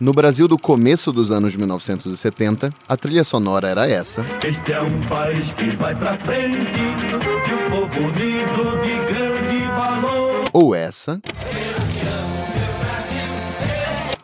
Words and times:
No 0.00 0.12
Brasil 0.12 0.46
do 0.46 0.56
começo 0.56 1.10
dos 1.10 1.32
anos 1.32 1.56
1970, 1.56 2.72
a 2.88 2.96
trilha 2.96 3.24
sonora 3.24 3.66
era 3.66 3.90
essa. 3.90 4.24
Este 4.46 4.72
é 4.72 4.80
um 4.80 5.08
país 5.08 5.52
que 5.54 5.76
vai 5.76 5.92
pra 5.98 6.16
frente, 6.24 6.70
de 6.70 7.54
um 7.54 7.70
povo 7.70 8.06
unido 8.06 8.80
de 8.80 9.12
grande 9.12 9.66
valor. 9.66 10.44
Ou 10.52 10.72
essa. 10.72 11.20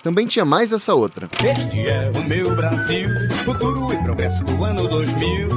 Também 0.01 0.29
tinha 0.29 0.45
mais 0.45 0.71
essa 0.71 0.95
outra. 0.95 1.29
Este 1.45 1.81
é 1.89 2.13
o 2.15 2.23
meu 2.29 2.55
Brasil, 2.55 3.09
futuro 3.45 3.93
e 3.93 3.97
progresso 4.05 4.45
do 4.45 4.65
ano 4.65 4.87
2000. 4.87 5.49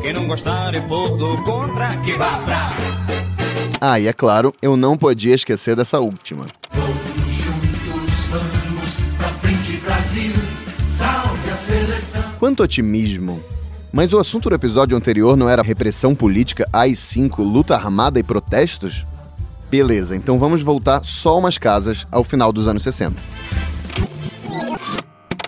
Quem 0.00 0.14
não 0.14 0.26
gostar 0.26 0.74
e 0.74 0.80
for 0.88 1.14
do 1.18 1.36
contra, 1.42 1.88
que 1.98 2.12
vá 2.12 2.38
pra... 2.38 2.70
Ah, 3.82 4.00
e 4.00 4.08
é 4.08 4.12
claro, 4.14 4.54
eu 4.62 4.78
não 4.78 4.96
podia 4.96 5.34
esquecer 5.34 5.76
dessa 5.76 6.00
última. 6.00 6.46
Quanto 12.38 12.62
otimismo! 12.62 13.42
Mas 13.92 14.12
o 14.12 14.18
assunto 14.18 14.48
do 14.48 14.54
episódio 14.54 14.96
anterior 14.96 15.36
não 15.36 15.48
era 15.48 15.62
repressão 15.62 16.14
política, 16.14 16.68
AI-5, 16.72 17.38
luta 17.38 17.74
armada 17.74 18.20
e 18.20 18.22
protestos? 18.22 19.06
Beleza, 19.70 20.14
então 20.14 20.38
vamos 20.38 20.62
voltar 20.62 21.04
só 21.04 21.38
umas 21.38 21.58
casas 21.58 22.06
ao 22.10 22.22
final 22.22 22.52
dos 22.52 22.66
anos 22.66 22.82
60. 22.82 23.16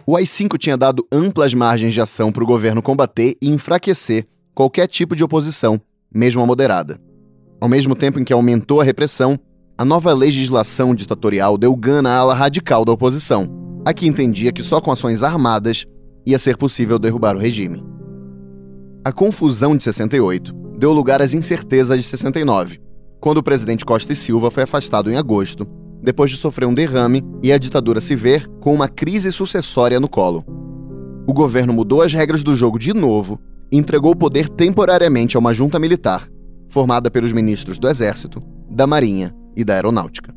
O 0.07 0.17
AI-5 0.17 0.59
tinha 0.59 0.77
dado 0.77 1.07
amplas 1.13 1.55
margens 1.55 1.95
de 1.95 2.01
ação 2.01 2.33
para 2.33 2.43
o 2.43 2.47
governo 2.47 2.83
combater 2.83 3.35
e 3.41 3.49
enfraquecer 3.49 4.25
qualquer 4.55 4.89
tipo 4.89 5.15
de 5.15 5.23
oposição, 5.23 5.81
mesmo 6.13 6.43
a 6.43 6.47
moderada. 6.47 6.99
Ao 7.61 7.69
mesmo 7.69 7.95
tempo 7.95 8.19
em 8.19 8.25
que 8.25 8.33
aumentou 8.33 8.81
a 8.81 8.85
repressão, 8.85 9.39
a 9.79 9.85
nova 9.85 10.13
legislação 10.13 10.95
ditatorial 10.95 11.57
deu 11.57 11.77
gana 11.77 12.11
à 12.11 12.17
ala 12.19 12.35
radical 12.35 12.85
da 12.85 12.93
oposição, 12.93 13.60
a 13.91 13.95
que 13.95 14.07
entendia 14.07 14.53
que 14.53 14.63
só 14.63 14.81
com 14.81 14.93
ações 14.93 15.23
armadas 15.23 15.85
ia 16.25 16.39
ser 16.39 16.57
possível 16.57 16.99
derrubar 16.99 17.35
o 17.37 17.41
regime. 17.41 17.83
A 19.05 19.11
confusão 19.11 19.77
de 19.77 19.83
68 19.83 20.53
deu 20.79 20.93
lugar 20.93 21.21
às 21.21 21.35
incertezas 21.35 21.99
de 21.99 22.07
69, 22.07 22.81
quando 23.19 23.39
o 23.39 23.43
presidente 23.43 23.85
Costa 23.85 24.13
e 24.13 24.17
Silva 24.17 24.51
foi 24.51 24.63
afastado 24.63 25.11
em 25.11 25.17
agosto, 25.17 25.67
depois 26.01 26.31
de 26.31 26.37
sofrer 26.37 26.67
um 26.67 26.75
derrame 26.75 27.25
e 27.43 27.53
a 27.53 27.59
ditadura 27.59 28.01
se 28.01 28.15
ver 28.15 28.47
com 28.61 28.73
uma 28.73 28.89
crise 28.89 29.33
sucessória 29.33 29.99
no 29.99 30.09
colo. 30.09 30.45
O 31.27 31.33
governo 31.33 31.73
mudou 31.73 32.01
as 32.01 32.13
regras 32.13 32.45
do 32.45 32.55
jogo 32.55 32.79
de 32.79 32.95
novo 32.95 33.41
e 33.73 33.77
entregou 33.77 34.13
o 34.13 34.17
poder 34.17 34.49
temporariamente 34.49 35.37
a 35.37 35.41
uma 35.41 35.53
junta 35.53 35.81
militar, 35.81 36.29
formada 36.69 37.11
pelos 37.11 37.33
ministros 37.33 37.77
do 37.77 37.89
Exército, 37.89 38.41
da 38.71 38.87
Marinha 38.87 39.35
e 39.57 39.65
da 39.65 39.75
Aeronáutica. 39.75 40.33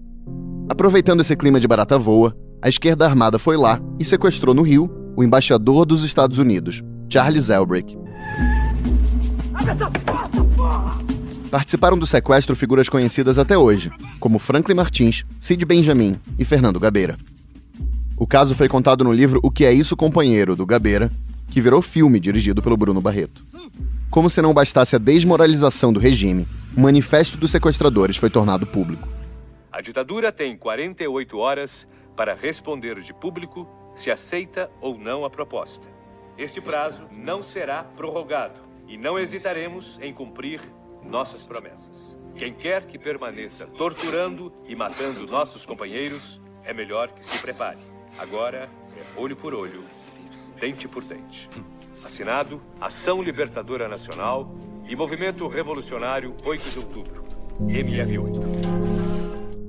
Aproveitando 0.68 1.22
esse 1.22 1.36
clima 1.36 1.60
de 1.60 1.68
barata 1.68 2.00
voa, 2.00 2.36
a 2.64 2.70
esquerda 2.70 3.06
armada 3.06 3.38
foi 3.38 3.58
lá 3.58 3.78
e 4.00 4.06
sequestrou 4.06 4.56
no 4.56 4.62
Rio 4.62 4.90
o 5.18 5.24
embaixador 5.24 5.86
dos 5.86 6.02
Estados 6.06 6.40
Unidos, 6.40 6.82
Charles 7.10 7.50
Elbrick. 7.50 7.98
Participaram 11.52 11.98
do 11.98 12.08
sequestro 12.08 12.56
figuras 12.56 12.88
conhecidas 12.88 13.38
até 13.38 13.58
hoje, 13.58 13.92
como 14.18 14.40
Franklin 14.40 14.76
Martins, 14.76 15.26
Cid 15.42 15.66
Benjamin 15.66 16.16
e 16.40 16.46
Fernando 16.46 16.80
Gabeira. 16.80 17.18
O 18.16 18.26
caso 18.26 18.56
foi 18.56 18.70
contado 18.70 19.04
no 19.04 19.12
livro 19.12 19.42
O 19.44 19.52
que 19.52 19.66
é 19.66 19.74
isso, 19.74 19.98
companheiro, 19.98 20.56
do 20.56 20.66
Gabeira, 20.66 21.12
que 21.50 21.60
virou 21.60 21.82
filme 21.82 22.18
dirigido 22.18 22.62
pelo 22.62 22.78
Bruno 22.78 23.02
Barreto. 23.02 23.44
Como 24.10 24.30
se 24.30 24.42
não 24.42 24.54
bastasse 24.54 24.96
a 24.96 25.00
desmoralização 25.00 25.92
do 25.92 26.00
regime, 26.00 26.48
o 26.78 26.80
manifesto 26.80 27.38
dos 27.38 27.52
sequestradores 27.52 28.16
foi 28.16 28.30
tornado 28.30 28.66
público. 28.66 29.10
A 29.70 29.82
ditadura 29.82 30.32
tem 30.32 30.56
48 30.56 31.38
horas 31.38 31.86
para 32.16 32.34
responder 32.34 33.02
de 33.02 33.14
público 33.14 33.68
se 33.96 34.12
aceita 34.12 34.70
ou 34.82 34.98
não 34.98 35.26
a 35.26 35.30
proposta. 35.30 35.88
Este 36.38 36.60
prazo 36.60 37.08
não 37.12 37.44
será 37.44 37.84
prorrogado 37.84 38.60
e 38.88 38.98
não 38.98 39.20
hesitaremos 39.20 40.00
em 40.02 40.14
cumprir 40.14 40.62
nossas 41.04 41.46
promessas. 41.46 42.18
Quem 42.36 42.54
quer 42.54 42.88
que 42.88 42.98
permaneça 42.98 43.68
torturando 43.68 44.52
e 44.66 44.76
matando 44.76 45.28
nossos 45.28 45.66
companheiros, 45.66 46.42
é 46.64 46.74
melhor 46.74 47.10
que 47.10 47.26
se 47.26 47.40
prepare. 47.40 47.80
Agora 48.18 48.70
é 48.98 49.20
olho 49.20 49.36
por 49.36 49.54
olho, 49.54 49.84
dente 50.60 50.88
por 50.88 51.04
dente. 51.04 51.50
Assinado 52.04 52.62
Ação 52.82 53.22
Libertadora 53.22 53.88
Nacional 53.88 54.52
e 54.88 54.96
Movimento 54.96 55.48
Revolucionário 55.48 56.36
8 56.44 56.70
de 56.72 56.80
Outubro, 56.80 57.24
MR8. 57.62 58.73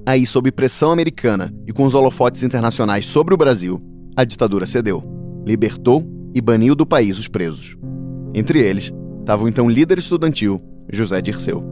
Aí, 0.06 0.26
sob 0.26 0.52
pressão 0.52 0.92
americana 0.92 1.54
e 1.66 1.72
com 1.72 1.84
os 1.84 1.94
holofotes 1.94 2.42
internacionais 2.42 3.06
sobre 3.06 3.32
o 3.32 3.36
Brasil, 3.38 3.78
a 4.14 4.22
ditadura 4.22 4.66
cedeu, 4.66 5.02
libertou 5.46 6.04
e 6.34 6.42
baniu 6.42 6.74
do 6.74 6.84
país 6.84 7.18
os 7.18 7.26
presos. 7.26 7.76
Entre 8.34 8.58
eles, 8.58 8.92
estava 9.20 9.44
o 9.44 9.48
então 9.48 9.68
líder 9.68 9.98
estudantil, 9.98 10.60
José 10.92 11.22
Dirceu. 11.22 11.64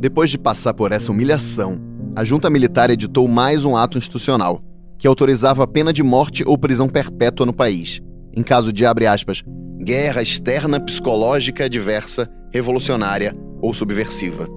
Depois 0.00 0.30
de 0.30 0.38
passar 0.38 0.74
por 0.74 0.90
essa 0.90 1.12
humilhação, 1.12 1.80
a 2.16 2.24
junta 2.24 2.50
militar 2.50 2.90
editou 2.90 3.28
mais 3.28 3.64
um 3.64 3.76
ato 3.76 3.96
institucional, 3.96 4.60
que 4.98 5.06
autorizava 5.06 5.62
a 5.62 5.66
pena 5.68 5.92
de 5.92 6.02
morte 6.02 6.42
ou 6.44 6.58
prisão 6.58 6.88
perpétua 6.88 7.46
no 7.46 7.52
país, 7.52 8.00
em 8.34 8.42
caso 8.42 8.72
de, 8.72 8.84
abre 8.84 9.06
aspas, 9.06 9.42
guerra 9.84 10.20
externa 10.20 10.80
psicológica 10.80 11.66
adversa, 11.66 12.28
revolucionária 12.52 13.32
ou 13.62 13.72
subversiva. 13.72 14.48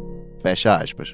Fecha 0.42 0.76
aspas. 0.76 1.14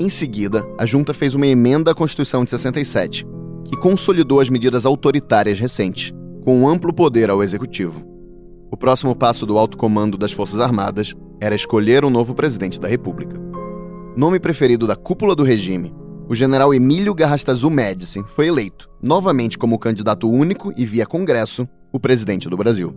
Em 0.00 0.08
seguida, 0.08 0.64
a 0.78 0.86
junta 0.86 1.12
fez 1.12 1.34
uma 1.34 1.46
emenda 1.46 1.90
à 1.90 1.94
Constituição 1.94 2.44
de 2.44 2.50
67, 2.50 3.26
que 3.64 3.76
consolidou 3.76 4.38
as 4.38 4.48
medidas 4.48 4.86
autoritárias 4.86 5.58
recentes, 5.58 6.12
com 6.44 6.56
um 6.56 6.68
amplo 6.68 6.92
poder 6.92 7.28
ao 7.30 7.42
executivo. 7.42 8.06
O 8.70 8.76
próximo 8.76 9.16
passo 9.16 9.44
do 9.44 9.58
alto 9.58 9.76
comando 9.76 10.16
das 10.16 10.30
Forças 10.30 10.60
Armadas 10.60 11.14
era 11.40 11.56
escolher 11.56 12.04
um 12.04 12.10
novo 12.10 12.32
presidente 12.32 12.78
da 12.78 12.86
República. 12.86 13.40
Nome 14.16 14.38
preferido 14.38 14.86
da 14.86 14.94
cúpula 14.94 15.34
do 15.34 15.42
regime, 15.42 15.92
o 16.28 16.34
general 16.36 16.72
Emílio 16.72 17.12
Garrastazu 17.12 17.68
Médici 17.68 18.22
foi 18.36 18.46
eleito, 18.46 18.88
novamente 19.02 19.58
como 19.58 19.80
candidato 19.80 20.30
único 20.30 20.72
e 20.76 20.86
via 20.86 21.06
Congresso, 21.06 21.68
o 21.92 21.98
presidente 21.98 22.48
do 22.48 22.56
Brasil. 22.56 22.94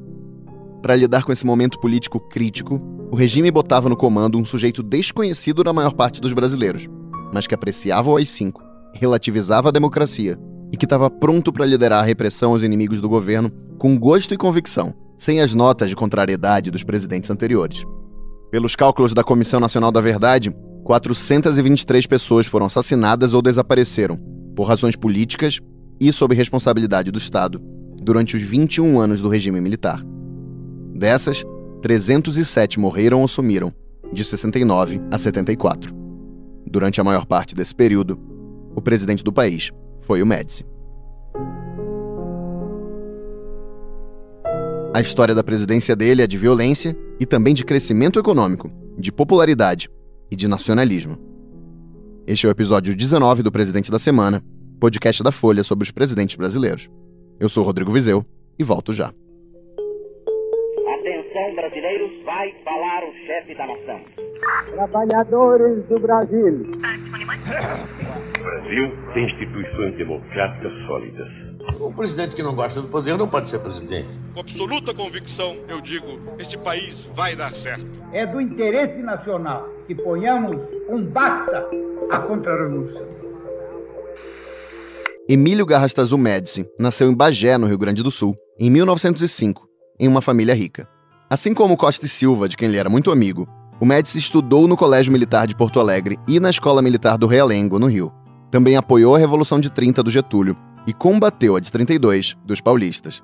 Para 0.83 0.95
lidar 0.95 1.23
com 1.23 1.31
esse 1.31 1.47
momento 1.47 1.79
político 1.79 2.19
crítico, 2.19 2.79
o 3.12 3.16
regime 3.16 3.52
botava 3.52 3.90
no 3.90 3.98
comando 3.98 4.38
um 4.40 4.46
sujeito 4.46 4.82
desconhecido 4.82 5.66
na 5.66 5.74
maior 5.74 5.92
parte 5.92 6.22
dos 6.22 6.32
brasileiros, 6.32 6.88
mas 7.34 7.46
que 7.46 7.54
apreciava 7.54 8.10
o 8.10 8.16
AI-5, 8.16 8.54
relativizava 8.94 9.68
a 9.68 9.72
democracia 9.72 10.40
e 10.72 10.78
que 10.78 10.86
estava 10.86 11.10
pronto 11.10 11.52
para 11.52 11.66
liderar 11.66 12.02
a 12.02 12.06
repressão 12.06 12.54
aos 12.54 12.64
inimigos 12.64 13.02
do 13.02 13.10
governo 13.10 13.52
com 13.78 14.00
gosto 14.00 14.34
e 14.34 14.38
convicção, 14.38 14.94
sem 15.18 15.42
as 15.42 15.54
notas 15.54 15.90
de 15.90 15.96
contrariedade 15.96 16.72
dos 16.72 16.86
presidentes 16.86 17.30
anteriores. 17.30 17.84
Pelos 18.50 18.78
cálculos 18.78 19.14
da 19.14 19.26
Comissão 19.26 19.60
Nacional 19.60 19.92
da 19.92 20.00
Verdade, 20.00 20.56
423 20.86 22.06
pessoas 22.08 22.48
foram 22.48 22.68
assassinadas 22.68 23.34
ou 23.34 23.42
desapareceram, 23.42 24.16
por 24.56 24.64
razões 24.64 24.96
políticas 24.96 25.60
e 26.00 26.14
sob 26.14 26.34
responsabilidade 26.34 27.12
do 27.12 27.18
Estado, 27.18 27.62
durante 28.02 28.38
os 28.38 28.42
21 28.42 29.02
anos 29.02 29.20
do 29.20 29.28
regime 29.28 29.60
militar. 29.60 30.02
Dessas, 30.96 31.44
307 31.81 32.80
morreram 32.80 33.22
ou 33.22 33.28
sumiram, 33.28 33.72
de 34.14 34.24
69 34.24 35.00
a 35.09 35.18
74. 35.18 35.94
Durante 36.66 37.02
a 37.02 37.03
maior 37.03 37.25
parte 37.25 37.56
desse 37.56 37.74
período, 37.74 38.19
o 38.75 38.81
presidente 38.81 39.24
do 39.24 39.34
país 39.34 39.72
foi 40.02 40.22
o 40.22 40.25
Médici. 40.25 40.64
A 44.94 45.02
história 45.02 45.34
da 45.34 45.44
presidência 45.44 45.96
dele 45.96 46.22
é 46.22 46.28
de 46.28 46.38
violência 46.38 46.96
e 47.19 47.25
também 47.25 47.53
de 47.53 47.66
crescimento 47.66 48.19
econômico, 48.19 48.69
de 48.98 49.12
popularidade 49.12 49.90
e 50.30 50.36
de 50.36 50.48
nacionalismo. 50.48 51.18
Este 52.28 52.46
é 52.46 52.50
o 52.50 52.52
episódio 52.52 52.96
19 52.96 53.42
do 53.42 53.52
Presidente 53.52 53.90
da 53.90 53.98
Semana, 53.98 54.44
podcast 54.80 55.24
da 55.24 55.31
Folha 55.31 55.63
sobre 55.63 55.83
os 55.83 55.92
presidentes 55.92 56.36
brasileiros. 56.36 56.89
Eu 57.39 57.50
sou 57.50 57.63
Rodrigo 57.63 57.92
Vizeu 57.92 58.24
e 58.60 58.63
volto 58.63 58.94
já. 58.94 59.12
Vai 62.31 62.54
falar 62.63 63.04
o 63.10 63.13
chefe 63.25 63.54
da 63.56 63.68
nação. 63.68 64.01
Trabalhadores 64.74 65.86
do 65.88 66.00
Brasil. 66.00 66.62
O 66.62 68.44
Brasil 68.44 69.13
tem 69.13 69.25
instituições 69.25 69.98
democráticas 69.98 70.72
sólidas. 70.88 71.28
Um 71.81 71.94
presidente 71.94 72.33
que 72.33 72.42
não 72.42 72.56
gosta 72.56 72.81
do 72.81 72.88
poder 72.88 73.18
não 73.18 73.28
pode 73.28 73.51
ser 73.51 73.60
presidente. 73.60 74.07
Com 74.33 74.39
absoluta 74.39 74.94
convicção, 74.94 75.57
eu 75.68 75.81
digo: 75.81 76.07
este 76.39 76.57
país 76.57 77.06
vai 77.13 77.36
dar 77.36 77.54
certo. 77.54 77.86
É 78.13 78.25
do 78.25 78.39
interesse 78.39 79.00
nacional 79.00 79.68
que 79.86 79.94
ponhamos 79.94 80.57
um 80.89 81.04
basta 81.04 81.68
à 82.10 82.19
contra-renúncia. 82.19 83.06
Emílio 85.30 85.66
Garrastazu 85.66 86.18
Médici 86.18 86.66
nasceu 86.80 87.12
em 87.12 87.16
Bagé, 87.16 87.57
no 87.57 87.68
Rio 87.68 87.78
Grande 87.78 88.01
do 88.01 88.10
Sul, 88.10 88.36
em 88.57 88.69
1905, 88.69 89.68
em 90.00 90.07
uma 90.07 90.22
família 90.22 90.56
rica. 90.56 90.88
Assim 91.31 91.54
como 91.54 91.78
Costa 91.78 92.06
e 92.06 92.10
Silva, 92.10 92.50
de 92.50 92.57
quem 92.57 92.68
ele 92.68 92.78
era 92.78 92.89
muito 92.89 93.10
amigo, 93.10 93.48
o 93.80 93.86
Médici 93.86 94.18
estudou 94.18 94.68
no 94.68 94.75
Colégio 94.75 95.13
Militar 95.13 95.48
de 95.48 95.56
Porto 95.56 95.80
Alegre 95.80 96.19
e 96.28 96.42
na 96.42 96.50
Escola 96.50 96.81
Militar 96.81 97.18
do 97.18 97.25
Realengo, 97.25 97.80
no 97.80 97.88
Rio. 97.88 98.12
Também 98.51 98.75
apoiou 98.75 99.16
a 99.16 99.18
Revolução 99.18 99.57
de 99.57 99.69
30 99.69 100.04
do 100.04 100.12
Getúlio 100.12 100.57
e 100.86 100.92
combateu 100.92 101.56
a 101.56 101.62
de 101.62 101.72
32 101.72 102.36
dos 102.44 102.60
paulistas. 102.60 103.24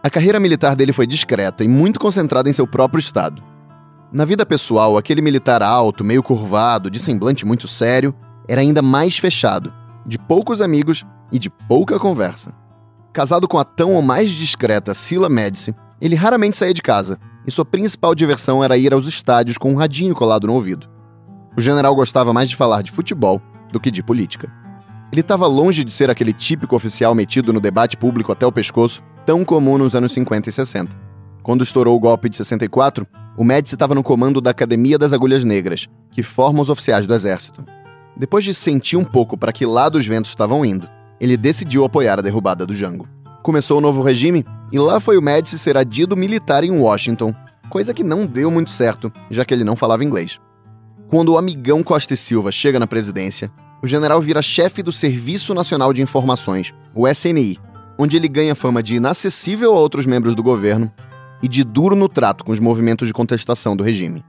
A 0.00 0.08
carreira 0.08 0.38
militar 0.38 0.76
dele 0.76 0.92
foi 0.92 1.08
discreta 1.08 1.64
e 1.64 1.66
muito 1.66 1.98
concentrada 1.98 2.48
em 2.48 2.52
seu 2.52 2.68
próprio 2.68 3.00
estado. 3.00 3.42
Na 4.12 4.24
vida 4.24 4.46
pessoal, 4.46 4.96
aquele 4.96 5.20
militar 5.20 5.60
alto, 5.60 6.04
meio 6.04 6.22
curvado, 6.22 6.88
de 6.88 7.00
semblante 7.00 7.44
muito 7.44 7.66
sério, 7.66 8.14
era 8.46 8.60
ainda 8.60 8.80
mais 8.80 9.18
fechado, 9.18 9.74
de 10.06 10.20
poucos 10.20 10.60
amigos 10.60 11.04
e 11.32 11.38
de 11.40 11.50
pouca 11.50 11.98
conversa. 11.98 12.54
Casado 13.12 13.48
com 13.48 13.58
a 13.58 13.64
tão 13.64 13.94
ou 13.94 14.02
mais 14.02 14.30
discreta 14.30 14.94
Sila 14.94 15.28
Médici, 15.28 15.74
ele 16.04 16.14
raramente 16.14 16.58
saía 16.58 16.74
de 16.74 16.82
casa 16.82 17.18
e 17.46 17.50
sua 17.50 17.64
principal 17.64 18.14
diversão 18.14 18.62
era 18.62 18.76
ir 18.76 18.92
aos 18.92 19.08
estádios 19.08 19.56
com 19.56 19.72
um 19.72 19.76
radinho 19.76 20.14
colado 20.14 20.46
no 20.46 20.52
ouvido. 20.52 20.86
O 21.56 21.62
general 21.62 21.94
gostava 21.94 22.30
mais 22.30 22.50
de 22.50 22.56
falar 22.56 22.82
de 22.82 22.92
futebol 22.92 23.40
do 23.72 23.80
que 23.80 23.90
de 23.90 24.02
política. 24.02 24.52
Ele 25.10 25.22
estava 25.22 25.46
longe 25.46 25.82
de 25.82 25.90
ser 25.90 26.10
aquele 26.10 26.34
típico 26.34 26.76
oficial 26.76 27.14
metido 27.14 27.54
no 27.54 27.60
debate 27.60 27.96
público 27.96 28.30
até 28.30 28.44
o 28.46 28.52
pescoço 28.52 29.02
tão 29.24 29.46
comum 29.46 29.78
nos 29.78 29.94
anos 29.94 30.12
50 30.12 30.50
e 30.50 30.52
60. 30.52 30.94
Quando 31.42 31.64
estourou 31.64 31.96
o 31.96 32.00
golpe 32.00 32.28
de 32.28 32.36
64, 32.36 33.06
o 33.34 33.42
Médici 33.42 33.74
estava 33.74 33.94
no 33.94 34.02
comando 34.02 34.42
da 34.42 34.50
Academia 34.50 34.98
das 34.98 35.14
Agulhas 35.14 35.42
Negras, 35.42 35.88
que 36.10 36.22
forma 36.22 36.60
os 36.60 36.68
oficiais 36.68 37.06
do 37.06 37.14
Exército. 37.14 37.64
Depois 38.14 38.44
de 38.44 38.52
sentir 38.52 38.98
um 38.98 39.04
pouco 39.04 39.38
para 39.38 39.52
que 39.52 39.64
lado 39.64 39.96
os 39.96 40.06
ventos 40.06 40.32
estavam 40.32 40.66
indo, 40.66 40.86
ele 41.18 41.36
decidiu 41.36 41.82
apoiar 41.82 42.18
a 42.18 42.22
derrubada 42.22 42.66
do 42.66 42.74
Jango. 42.74 43.08
Começou 43.42 43.78
o 43.78 43.80
novo 43.80 44.02
regime 44.02 44.44
e 44.74 44.78
lá 44.78 44.98
foi 44.98 45.16
o 45.16 45.22
Médici 45.22 45.56
ser 45.56 45.76
adido 45.76 46.16
militar 46.16 46.64
em 46.64 46.72
Washington, 46.72 47.32
coisa 47.70 47.94
que 47.94 48.02
não 48.02 48.26
deu 48.26 48.50
muito 48.50 48.72
certo, 48.72 49.12
já 49.30 49.44
que 49.44 49.54
ele 49.54 49.62
não 49.62 49.76
falava 49.76 50.02
inglês. 50.02 50.40
Quando 51.06 51.28
o 51.28 51.38
amigão 51.38 51.80
Costa 51.80 52.14
e 52.14 52.16
Silva 52.16 52.50
chega 52.50 52.80
na 52.80 52.86
presidência, 52.88 53.52
o 53.80 53.86
general 53.86 54.20
vira 54.20 54.42
chefe 54.42 54.82
do 54.82 54.90
Serviço 54.90 55.54
Nacional 55.54 55.92
de 55.92 56.02
Informações, 56.02 56.74
o 56.92 57.06
SNI, 57.06 57.56
onde 57.96 58.16
ele 58.16 58.26
ganha 58.26 58.56
fama 58.56 58.82
de 58.82 58.96
inacessível 58.96 59.72
a 59.76 59.78
outros 59.78 60.06
membros 60.06 60.34
do 60.34 60.42
governo 60.42 60.90
e 61.40 61.46
de 61.46 61.62
duro 61.62 61.94
no 61.94 62.08
trato 62.08 62.44
com 62.44 62.50
os 62.50 62.58
movimentos 62.58 63.06
de 63.06 63.14
contestação 63.14 63.76
do 63.76 63.84
regime. 63.84 64.24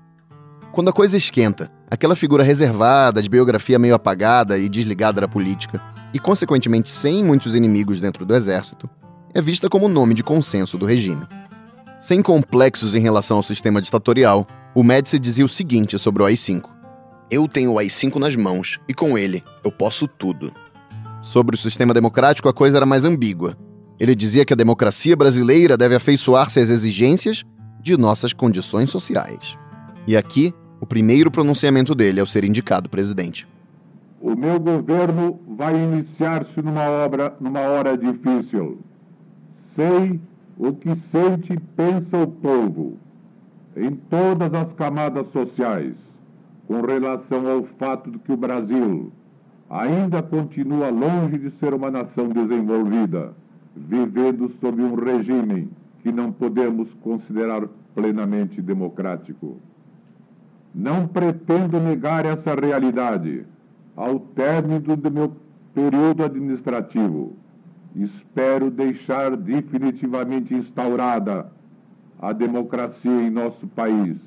Quando 0.71 0.89
a 0.89 0.93
coisa 0.93 1.17
esquenta, 1.17 1.71
aquela 1.89 2.15
figura 2.15 2.43
reservada, 2.43 3.19
de 3.19 3.29
biografia 3.29 3.79
meio 3.79 3.95
apagada 3.95 4.59
e 4.59 4.69
desligada 4.69 5.19
da 5.19 5.27
política, 5.27 5.81
e 6.13 6.19
consequentemente 6.19 6.91
sem 6.91 7.23
muitos 7.23 7.55
inimigos 7.55 7.99
dentro 7.99 8.27
do 8.27 8.35
exército, 8.35 8.87
é 9.35 9.41
vista 9.41 9.69
como 9.69 9.89
nome 9.89 10.13
de 10.13 10.23
consenso 10.23 10.77
do 10.77 10.85
regime. 10.85 11.27
Sem 11.99 12.21
complexos 12.21 12.95
em 12.95 13.01
relação 13.01 13.35
ao 13.35 13.43
sistema 13.43 13.81
ditatorial, 13.81 14.47
o 14.73 14.81
Médici 14.81 15.19
dizia 15.19 15.43
o 15.43 15.49
seguinte 15.49 15.99
sobre 15.99 16.23
o 16.23 16.25
AI-5. 16.25 16.69
Eu 17.29 17.45
tenho 17.45 17.73
o 17.73 17.77
AI-5 17.77 18.15
nas 18.15 18.33
mãos, 18.37 18.79
e 18.87 18.93
com 18.93 19.17
ele 19.17 19.43
eu 19.61 19.73
posso 19.73 20.07
tudo. 20.07 20.53
Sobre 21.21 21.53
o 21.53 21.59
sistema 21.59 21.93
democrático, 21.93 22.47
a 22.47 22.53
coisa 22.53 22.77
era 22.77 22.85
mais 22.85 23.03
ambígua. 23.03 23.57
Ele 23.99 24.15
dizia 24.15 24.45
que 24.45 24.53
a 24.53 24.55
democracia 24.55 25.17
brasileira 25.17 25.75
deve 25.75 25.95
afeiçoar-se 25.95 26.61
às 26.61 26.69
exigências 26.69 27.43
de 27.81 27.97
nossas 27.97 28.31
condições 28.31 28.89
sociais. 28.89 29.57
E 30.07 30.15
aqui, 30.15 30.53
o 30.79 30.85
primeiro 30.85 31.29
pronunciamento 31.29 31.93
dele 31.93 32.21
ao 32.21 32.27
ser 32.27 32.45
indicado 32.45 32.89
presidente. 32.89 33.45
O 34.21 34.33
meu 34.33 34.57
governo 34.61 35.41
vai 35.57 35.75
iniciar-se 35.75 36.61
numa 36.61 36.87
obra, 36.89 37.35
numa 37.41 37.59
hora 37.59 37.97
difícil. 37.97 38.79
Sei 39.75 40.19
o 40.57 40.73
que 40.73 40.95
sente 41.11 41.53
e 41.53 41.59
pensa 41.59 42.17
o 42.23 42.27
povo, 42.27 42.97
em 43.75 43.91
todas 44.09 44.53
as 44.53 44.71
camadas 44.73 45.27
sociais, 45.31 45.93
com 46.67 46.81
relação 46.81 47.45
ao 47.47 47.63
fato 47.77 48.09
de 48.09 48.17
que 48.19 48.31
o 48.31 48.37
Brasil 48.37 49.11
ainda 49.69 50.21
continua 50.23 50.89
longe 50.89 51.37
de 51.37 51.51
ser 51.59 51.73
uma 51.73 51.91
nação 51.91 52.29
desenvolvida, 52.29 53.33
vivendo 53.75 54.51
sob 54.61 54.81
um 54.81 54.95
regime 54.95 55.67
que 56.01 56.11
não 56.11 56.31
podemos 56.31 56.87
considerar 57.01 57.67
plenamente 57.93 58.61
democrático. 58.61 59.57
Não 60.73 61.07
pretendo 61.07 61.79
negar 61.79 62.25
essa 62.25 62.53
realidade 62.53 63.45
ao 63.95 64.19
término 64.19 64.95
do 64.95 65.11
meu 65.11 65.31
período 65.73 66.23
administrativo. 66.23 67.33
Espero 67.95 68.69
deixar 68.69 69.35
definitivamente 69.37 70.53
instaurada 70.53 71.51
a 72.19 72.33
democracia 72.33 73.21
em 73.21 73.29
nosso 73.29 73.67
país 73.67 74.17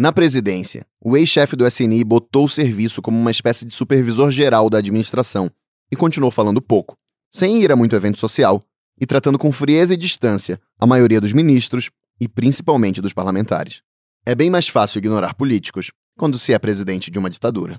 na 0.00 0.12
presidência, 0.12 0.86
o 0.98 1.14
ex-chefe 1.14 1.54
do 1.54 1.66
SNI 1.66 2.02
botou 2.04 2.44
o 2.46 2.48
serviço 2.48 3.02
como 3.02 3.18
uma 3.18 3.30
espécie 3.30 3.66
de 3.66 3.74
supervisor 3.74 4.30
geral 4.30 4.70
da 4.70 4.78
administração 4.78 5.50
e 5.92 5.96
continuou 5.96 6.30
falando 6.30 6.62
pouco, 6.62 6.96
sem 7.30 7.60
ir 7.62 7.70
a 7.70 7.76
muito 7.76 7.94
evento 7.94 8.18
social 8.18 8.62
e 8.98 9.04
tratando 9.04 9.38
com 9.38 9.52
frieza 9.52 9.92
e 9.92 9.98
distância 9.98 10.58
a 10.78 10.86
maioria 10.86 11.20
dos 11.20 11.34
ministros 11.34 11.90
e 12.18 12.26
principalmente 12.26 13.02
dos 13.02 13.12
parlamentares. 13.12 13.82
É 14.24 14.34
bem 14.34 14.48
mais 14.48 14.68
fácil 14.68 15.00
ignorar 15.00 15.34
políticos 15.34 15.90
quando 16.16 16.38
se 16.38 16.54
é 16.54 16.58
presidente 16.58 17.10
de 17.10 17.18
uma 17.18 17.28
ditadura. 17.28 17.78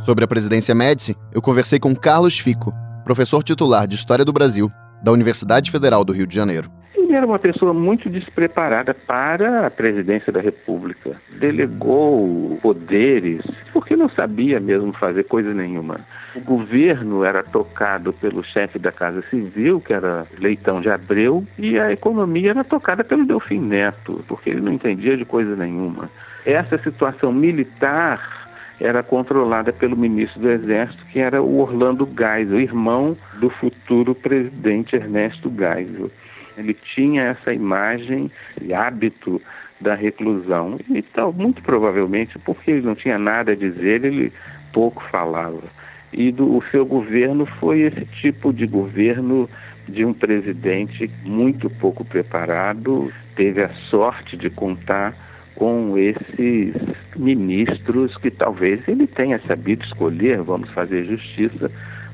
Sobre 0.00 0.24
a 0.24 0.28
presidência 0.28 0.74
Médici, 0.74 1.16
eu 1.32 1.40
conversei 1.40 1.78
com 1.78 1.96
Carlos 1.96 2.38
Fico, 2.38 2.70
professor 3.04 3.42
titular 3.42 3.86
de 3.86 3.94
História 3.94 4.24
do 4.24 4.32
Brasil 4.32 4.68
da 5.02 5.12
Universidade 5.12 5.70
Federal 5.70 6.04
do 6.04 6.12
Rio 6.12 6.26
de 6.26 6.34
Janeiro 6.34 6.70
era 7.16 7.26
uma 7.26 7.38
pessoa 7.38 7.72
muito 7.72 8.10
despreparada 8.10 8.92
para 8.92 9.66
a 9.66 9.70
presidência 9.70 10.32
da 10.32 10.40
República. 10.40 11.16
Delegou 11.38 12.58
poderes 12.60 13.42
porque 13.72 13.96
não 13.96 14.08
sabia 14.10 14.60
mesmo 14.60 14.92
fazer 14.92 15.24
coisa 15.24 15.52
nenhuma. 15.54 16.00
O 16.34 16.40
governo 16.40 17.24
era 17.24 17.42
tocado 17.42 18.12
pelo 18.12 18.42
chefe 18.44 18.78
da 18.78 18.90
Casa 18.90 19.22
Civil, 19.30 19.80
que 19.80 19.92
era 19.92 20.26
Leitão 20.38 20.80
de 20.80 20.90
Abreu, 20.90 21.46
e 21.58 21.78
a 21.78 21.92
economia 21.92 22.50
era 22.50 22.64
tocada 22.64 23.04
pelo 23.04 23.26
Delfim 23.26 23.60
Neto, 23.60 24.24
porque 24.26 24.50
ele 24.50 24.60
não 24.60 24.72
entendia 24.72 25.16
de 25.16 25.24
coisa 25.24 25.54
nenhuma. 25.54 26.10
Essa 26.44 26.78
situação 26.78 27.32
militar 27.32 28.43
era 28.80 29.02
controlada 29.02 29.72
pelo 29.72 29.96
ministro 29.96 30.40
do 30.40 30.50
Exército, 30.50 31.04
que 31.06 31.20
era 31.20 31.42
o 31.42 31.58
Orlando 31.58 32.06
Geisel, 32.06 32.60
irmão 32.60 33.16
do 33.40 33.50
futuro 33.50 34.14
presidente 34.14 34.96
Ernesto 34.96 35.50
Geisel. 35.50 36.10
Ele 36.56 36.74
tinha 36.94 37.22
essa 37.22 37.52
imagem 37.52 38.30
e 38.60 38.72
hábito 38.72 39.40
da 39.80 39.94
reclusão. 39.94 40.78
E 40.88 41.02
tal, 41.02 41.32
muito 41.32 41.62
provavelmente, 41.62 42.38
porque 42.40 42.70
ele 42.70 42.82
não 42.82 42.94
tinha 42.94 43.18
nada 43.18 43.52
a 43.52 43.56
dizer, 43.56 44.04
ele 44.04 44.32
pouco 44.72 45.02
falava. 45.10 45.62
E 46.12 46.30
do, 46.30 46.56
o 46.56 46.62
seu 46.70 46.86
governo 46.86 47.46
foi 47.58 47.80
esse 47.80 48.04
tipo 48.20 48.52
de 48.52 48.66
governo 48.66 49.48
de 49.88 50.04
um 50.04 50.14
presidente 50.14 51.10
muito 51.24 51.68
pouco 51.68 52.04
preparado, 52.04 53.12
teve 53.36 53.62
a 53.62 53.68
sorte 53.90 54.36
de 54.36 54.48
contar 54.48 55.14
com 55.54 55.96
esses 55.96 56.74
ministros 57.16 58.16
que 58.18 58.30
talvez 58.30 58.86
ele 58.88 59.06
tenha 59.06 59.38
sabido 59.46 59.84
escolher, 59.84 60.42
vamos 60.42 60.70
fazer 60.70 61.04
justiça, 61.04 61.70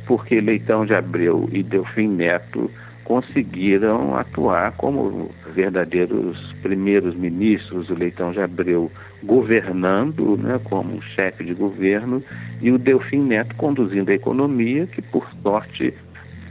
porque 0.06 0.40
Leitão 0.40 0.84
de 0.84 0.94
Abreu 0.94 1.48
e 1.52 1.62
Delfim 1.62 2.08
Neto 2.08 2.70
conseguiram 3.04 4.14
atuar 4.16 4.72
como 4.76 5.30
verdadeiros 5.52 6.54
primeiros 6.62 7.14
ministros, 7.16 7.90
o 7.90 7.94
Leitão 7.94 8.30
de 8.30 8.40
Abreu 8.40 8.90
governando 9.22 10.36
né, 10.36 10.60
como 10.64 10.96
um 10.96 11.02
chefe 11.02 11.42
de 11.42 11.54
governo 11.54 12.22
e 12.60 12.70
o 12.70 12.78
Delfim 12.78 13.24
Neto 13.24 13.54
conduzindo 13.56 14.10
a 14.10 14.14
economia, 14.14 14.86
que 14.86 15.02
por 15.02 15.28
sorte 15.42 15.92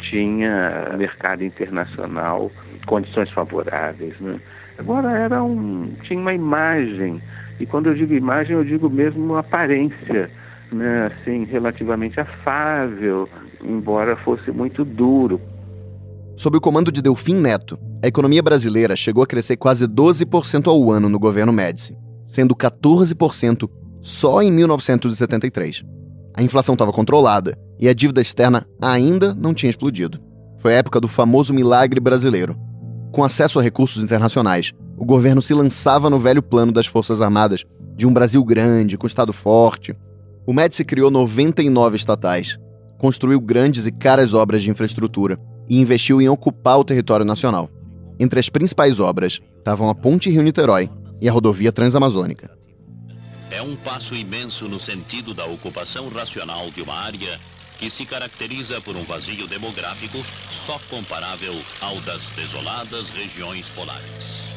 tinha 0.02 0.96
mercado 0.98 1.44
internacional, 1.44 2.52
condições 2.86 3.30
favoráveis. 3.32 4.20
Né? 4.20 4.40
Agora 4.80 5.12
era 5.12 5.44
um, 5.44 5.94
tinha 6.04 6.18
uma 6.18 6.34
imagem, 6.34 7.22
e 7.60 7.66
quando 7.66 7.88
eu 7.88 7.96
digo 7.96 8.14
imagem 8.14 8.56
eu 8.56 8.64
digo 8.64 8.90
mesmo 8.90 9.22
uma 9.24 9.40
aparência, 9.40 10.32
né, 10.72 11.08
assim, 11.08 11.44
relativamente 11.44 12.18
afável, 12.18 13.28
embora 13.62 14.16
fosse 14.24 14.50
muito 14.52 14.86
duro. 14.86 15.42
Sob 16.38 16.58
o 16.58 16.62
comando 16.62 16.94
de 16.94 17.02
Delfim 17.02 17.36
Neto, 17.36 17.78
a 18.02 18.08
economia 18.08 18.42
brasileira 18.42 18.96
chegou 18.96 19.22
a 19.22 19.28
crescer 19.28 19.58
quase 19.58 19.86
12% 19.86 20.68
ao 20.68 20.90
ano 20.90 21.10
no 21.10 21.20
governo 21.20 21.52
Médici, 21.52 21.98
sendo 22.26 22.56
14% 22.56 23.70
só 24.02 24.42
em 24.42 24.50
1973. 24.50 25.84
A 26.34 26.42
inflação 26.42 26.72
estava 26.72 26.94
controlada 26.94 27.58
e 27.78 27.90
a 27.90 27.94
dívida 27.94 28.22
externa 28.22 28.66
ainda 28.82 29.36
não 29.36 29.54
tinha 29.54 29.70
explodido. 29.70 30.22
Foi 30.60 30.74
a 30.74 30.78
época 30.78 31.02
do 31.02 31.10
famoso 31.10 31.54
milagre 31.54 32.00
brasileiro. 32.00 32.56
Com 33.12 33.24
acesso 33.24 33.60
a 33.60 33.62
recursos 33.62 34.04
internacionais, 34.04 34.72
o 34.98 35.04
governo 35.06 35.42
se 35.42 35.54
lançava 35.54 36.10
no 36.10 36.20
velho 36.20 36.44
plano 36.44 36.72
das 36.72 36.86
Forças 36.86 37.22
Armadas 37.22 37.66
de 37.96 38.06
um 38.06 38.14
Brasil 38.14 38.44
grande, 38.44 38.98
com 38.98 39.08
Estado 39.08 39.34
forte. 39.34 39.96
O 40.46 40.54
Médici 40.54 40.86
criou 40.86 41.10
99 41.10 41.96
estatais, 41.96 42.58
construiu 42.98 43.42
grandes 43.42 43.88
e 43.88 43.92
caras 43.92 44.34
obras 44.34 44.62
de 44.62 44.70
infraestrutura 44.70 45.40
e 45.68 45.80
investiu 45.80 46.22
em 46.22 46.30
ocupar 46.30 46.80
o 46.80 46.84
território 46.84 47.26
nacional. 47.26 47.70
Entre 48.20 48.40
as 48.40 48.50
principais 48.50 49.00
obras 49.00 49.40
estavam 49.58 49.90
a 49.90 49.96
Ponte 49.96 50.30
Rio-Niterói 50.30 50.90
e 51.22 51.28
a 51.28 51.32
rodovia 51.32 51.72
Transamazônica. 51.72 52.50
É 53.52 53.62
um 53.62 53.76
passo 53.76 54.14
imenso 54.16 54.68
no 54.68 54.80
sentido 54.80 55.34
da 55.34 55.46
ocupação 55.46 56.08
racional 56.10 56.70
de 56.70 56.82
uma 56.82 56.94
área 56.94 57.40
que 57.80 57.90
se 57.90 58.06
caracteriza 58.06 58.82
por 58.82 58.96
um 58.96 59.04
vazio 59.06 59.48
demográfico 59.48 60.18
só 60.50 60.78
comparável 60.90 61.56
ao 61.80 62.00
das 62.02 62.24
desoladas 62.36 63.10
regiões 63.10 63.68
polares. 63.70 64.50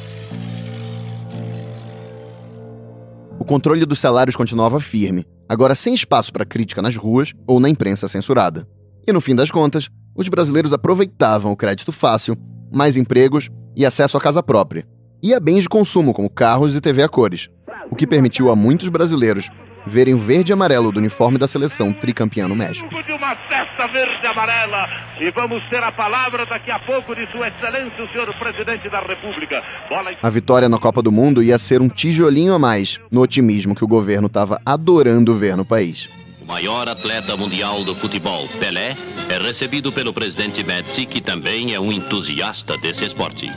O 3.39 3.45
controle 3.45 3.85
dos 3.85 3.99
salários 3.99 4.35
continuava 4.35 4.79
firme, 4.79 5.25
agora 5.47 5.73
sem 5.73 5.93
espaço 5.93 6.33
para 6.33 6.45
crítica 6.45 6.81
nas 6.81 6.95
ruas 6.97 7.33
ou 7.47 7.59
na 7.59 7.69
imprensa 7.69 8.07
censurada. 8.07 8.67
E 9.07 9.13
no 9.13 9.21
fim 9.21 9.35
das 9.35 9.49
contas, 9.49 9.89
os 10.15 10.27
brasileiros 10.27 10.73
aproveitavam 10.73 11.51
o 11.51 11.57
crédito 11.57 11.91
fácil, 11.91 12.37
mais 12.71 12.97
empregos 12.97 13.49
e 13.75 13.85
acesso 13.85 14.17
à 14.17 14.21
casa 14.21 14.43
própria, 14.43 14.85
e 15.21 15.33
a 15.33 15.39
bens 15.39 15.63
de 15.63 15.69
consumo 15.69 16.13
como 16.13 16.29
carros 16.29 16.75
e 16.75 16.81
TV 16.81 17.03
a 17.03 17.09
cores, 17.09 17.49
o 17.89 17.95
que 17.95 18.05
permitiu 18.05 18.49
a 18.49 18.55
muitos 18.55 18.89
brasileiros 18.89 19.49
verem 19.85 20.13
o 20.13 20.17
verde 20.17 20.51
e 20.51 20.53
amarelo 20.53 20.91
do 20.91 20.99
uniforme 20.99 21.37
da 21.37 21.47
seleção 21.47 21.91
tricampeã 21.91 22.47
no 22.47 22.55
México. 22.55 22.89
De 23.03 23.11
uma 23.11 23.35
festa 23.35 23.87
verde 23.87 24.19
e 24.23 24.27
amarela 24.27 24.89
e 25.19 25.29
vamos 25.31 25.63
ter 25.69 25.83
a 25.83 25.91
palavra 25.91 26.45
daqui 26.45 26.71
a 26.71 26.79
pouco 26.79 27.15
de 27.15 27.29
Sua 27.31 27.47
Excelência 27.47 28.03
o 28.03 28.11
Senhor 28.11 28.33
Presidente 28.35 28.89
da 28.89 28.99
República. 29.01 29.63
Bola... 29.89 30.11
A 30.21 30.29
vitória 30.29 30.67
na 30.67 30.77
Copa 30.77 31.01
do 31.01 31.11
Mundo 31.11 31.43
ia 31.43 31.57
ser 31.57 31.81
um 31.81 31.89
tijolinho 31.89 32.53
a 32.53 32.59
mais 32.59 32.99
no 33.11 33.21
otimismo 33.21 33.75
que 33.75 33.83
o 33.83 33.87
governo 33.87 34.27
estava 34.27 34.59
adorando 34.65 35.37
ver 35.37 35.55
no 35.55 35.65
país. 35.65 36.09
O 36.41 36.45
maior 36.45 36.89
atleta 36.89 37.37
mundial 37.37 37.85
do 37.85 37.95
futebol, 37.95 38.47
Pelé, 38.59 38.97
é 39.29 39.37
recebido 39.37 39.93
pelo 39.93 40.13
presidente 40.13 40.61
Médici, 40.61 41.05
que 41.05 41.21
também 41.21 41.73
é 41.73 41.79
um 41.79 41.89
entusiasta 41.91 42.77
desse 42.77 43.05
esporte. 43.05 43.49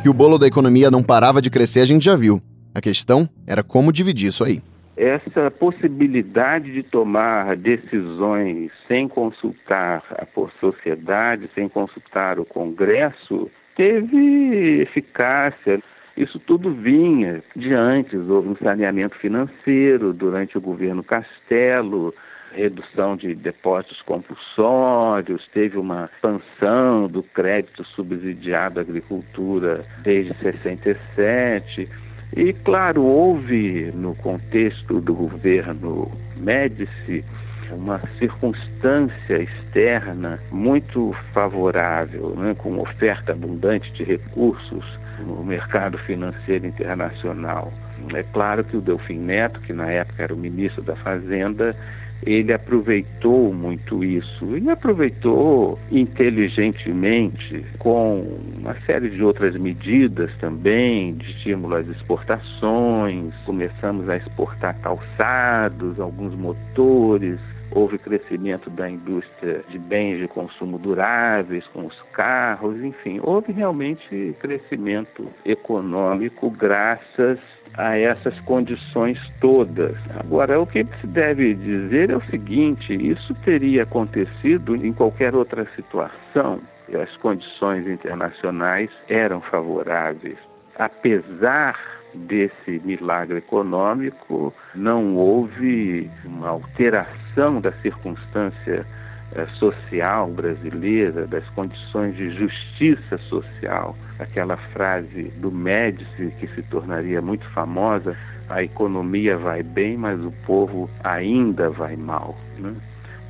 Que 0.00 0.08
o 0.08 0.14
bolo 0.14 0.38
da 0.38 0.46
economia 0.46 0.92
não 0.92 1.02
parava 1.02 1.42
de 1.42 1.50
crescer, 1.50 1.80
a 1.80 1.86
gente 1.86 2.04
já 2.04 2.14
viu. 2.14 2.40
A 2.72 2.80
questão 2.80 3.28
era 3.46 3.64
como 3.64 3.92
dividir 3.92 4.28
isso 4.28 4.44
aí 4.44 4.62
essa 4.96 5.50
possibilidade 5.50 6.72
de 6.72 6.82
tomar 6.82 7.54
decisões 7.56 8.72
sem 8.88 9.06
consultar 9.06 10.02
a 10.10 10.26
sociedade, 10.58 11.50
sem 11.54 11.68
consultar 11.68 12.40
o 12.40 12.46
Congresso, 12.46 13.50
teve 13.76 14.80
eficácia. 14.80 15.80
Isso 16.16 16.38
tudo 16.38 16.72
vinha 16.72 17.42
de 17.54 17.74
antes. 17.74 18.18
Houve 18.28 18.48
um 18.48 18.56
saneamento 18.56 19.16
financeiro 19.18 20.14
durante 20.14 20.56
o 20.56 20.62
governo 20.62 21.04
Castelo, 21.04 22.14
redução 22.52 23.16
de 23.16 23.34
depósitos 23.34 24.00
compulsórios, 24.02 25.46
teve 25.52 25.76
uma 25.76 26.08
expansão 26.14 27.06
do 27.06 27.22
crédito 27.22 27.84
subsidiado 27.84 28.78
à 28.78 28.82
agricultura 28.82 29.84
desde 30.02 30.32
67 30.38 31.86
e, 32.34 32.52
claro, 32.52 33.02
houve 33.02 33.90
no 33.94 34.14
contexto 34.16 35.00
do 35.00 35.14
governo 35.14 36.10
Médici 36.36 37.24
uma 37.72 38.00
circunstância 38.18 39.42
externa 39.42 40.38
muito 40.50 41.14
favorável, 41.32 42.34
né, 42.36 42.54
com 42.54 42.78
oferta 42.78 43.32
abundante 43.32 43.92
de 43.92 44.04
recursos 44.04 44.84
no 45.20 45.44
mercado 45.44 45.98
financeiro 45.98 46.66
internacional. 46.66 47.72
É 48.14 48.22
claro 48.22 48.62
que 48.62 48.76
o 48.76 48.80
Delfim 48.80 49.18
Neto, 49.18 49.60
que 49.60 49.72
na 49.72 49.90
época 49.90 50.22
era 50.22 50.34
o 50.34 50.36
ministro 50.36 50.82
da 50.82 50.94
Fazenda, 50.96 51.74
ele 52.22 52.52
aproveitou 52.52 53.52
muito 53.52 54.02
isso 54.02 54.56
e 54.56 54.68
aproveitou 54.70 55.78
inteligentemente 55.90 57.64
com 57.78 58.38
uma 58.58 58.74
série 58.86 59.10
de 59.10 59.22
outras 59.22 59.56
medidas 59.56 60.30
também, 60.38 61.14
de 61.14 61.30
estímulo 61.30 61.76
às 61.76 61.86
exportações. 61.88 63.34
Começamos 63.44 64.08
a 64.08 64.16
exportar 64.16 64.78
calçados, 64.80 66.00
alguns 66.00 66.34
motores, 66.34 67.38
houve 67.70 67.98
crescimento 67.98 68.70
da 68.70 68.88
indústria 68.88 69.62
de 69.68 69.78
bens 69.78 70.18
de 70.18 70.28
consumo 70.28 70.78
duráveis, 70.78 71.66
com 71.68 71.86
os 71.86 72.02
carros, 72.12 72.82
enfim, 72.82 73.20
houve 73.22 73.52
realmente 73.52 74.34
crescimento 74.40 75.28
econômico 75.44 76.50
graças 76.50 77.38
a 77.74 77.98
essas 77.98 78.38
condições 78.40 79.18
todas. 79.40 79.96
Agora, 80.18 80.60
o 80.60 80.66
que 80.66 80.84
se 81.00 81.06
deve 81.06 81.54
dizer 81.54 82.10
é 82.10 82.16
o 82.16 82.24
seguinte: 82.26 82.94
isso 82.94 83.34
teria 83.44 83.82
acontecido 83.82 84.76
em 84.76 84.92
qualquer 84.92 85.34
outra 85.34 85.66
situação. 85.74 86.60
As 86.94 87.16
condições 87.16 87.86
internacionais 87.86 88.90
eram 89.08 89.40
favoráveis. 89.40 90.38
Apesar 90.78 91.76
desse 92.16 92.80
milagre 92.84 93.38
econômico, 93.38 94.52
não 94.74 95.14
houve 95.16 96.10
uma 96.24 96.48
alteração 96.48 97.60
da 97.60 97.72
circunstância 97.82 98.86
eh, 99.32 99.46
social 99.58 100.28
brasileira, 100.28 101.26
das 101.26 101.46
condições 101.50 102.16
de 102.16 102.30
justiça 102.30 103.18
social. 103.28 103.96
Aquela 104.18 104.56
frase 104.72 105.24
do 105.38 105.50
Médici 105.50 106.32
que 106.38 106.46
se 106.48 106.62
tornaria 106.64 107.20
muito 107.20 107.44
famosa: 107.50 108.16
a 108.48 108.62
economia 108.62 109.36
vai 109.36 109.62
bem, 109.62 109.96
mas 109.96 110.20
o 110.24 110.32
povo 110.46 110.88
ainda 111.04 111.70
vai 111.70 111.96
mal. 111.96 112.36
Né? 112.58 112.74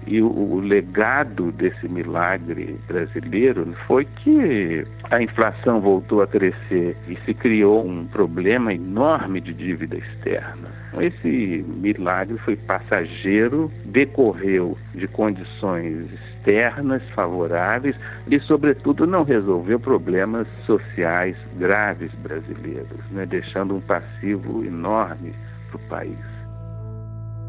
E 0.06 0.22
o, 0.22 0.28
o, 0.28 0.60
legado 0.60 1.50
desse 1.52 1.88
milagre 1.88 2.78
brasileiro 2.86 3.74
foi 3.86 4.04
que 4.04 4.86
a 5.10 5.20
inflação 5.20 5.80
voltou 5.80 6.22
a 6.22 6.26
crescer 6.26 6.96
e 7.08 7.16
se 7.24 7.34
criou 7.34 7.84
um 7.84 8.06
problema 8.06 8.72
enorme 8.72 9.40
de 9.40 9.52
dívida 9.52 9.96
externa. 9.96 10.68
Esse 11.00 11.64
milagre 11.66 12.38
foi 12.38 12.56
passageiro, 12.56 13.70
decorreu 13.84 14.78
de 14.94 15.08
condições 15.08 16.08
externas 16.12 17.02
favoráveis 17.10 17.96
e, 18.30 18.38
sobretudo, 18.40 19.06
não 19.06 19.24
resolveu 19.24 19.80
problemas 19.80 20.46
sociais 20.64 21.36
graves 21.58 22.12
brasileiros, 22.22 23.04
né, 23.10 23.26
deixando 23.26 23.74
um 23.74 23.80
passivo 23.80 24.64
enorme 24.64 25.34
para 25.70 25.76
o 25.76 25.88
país. 25.88 26.35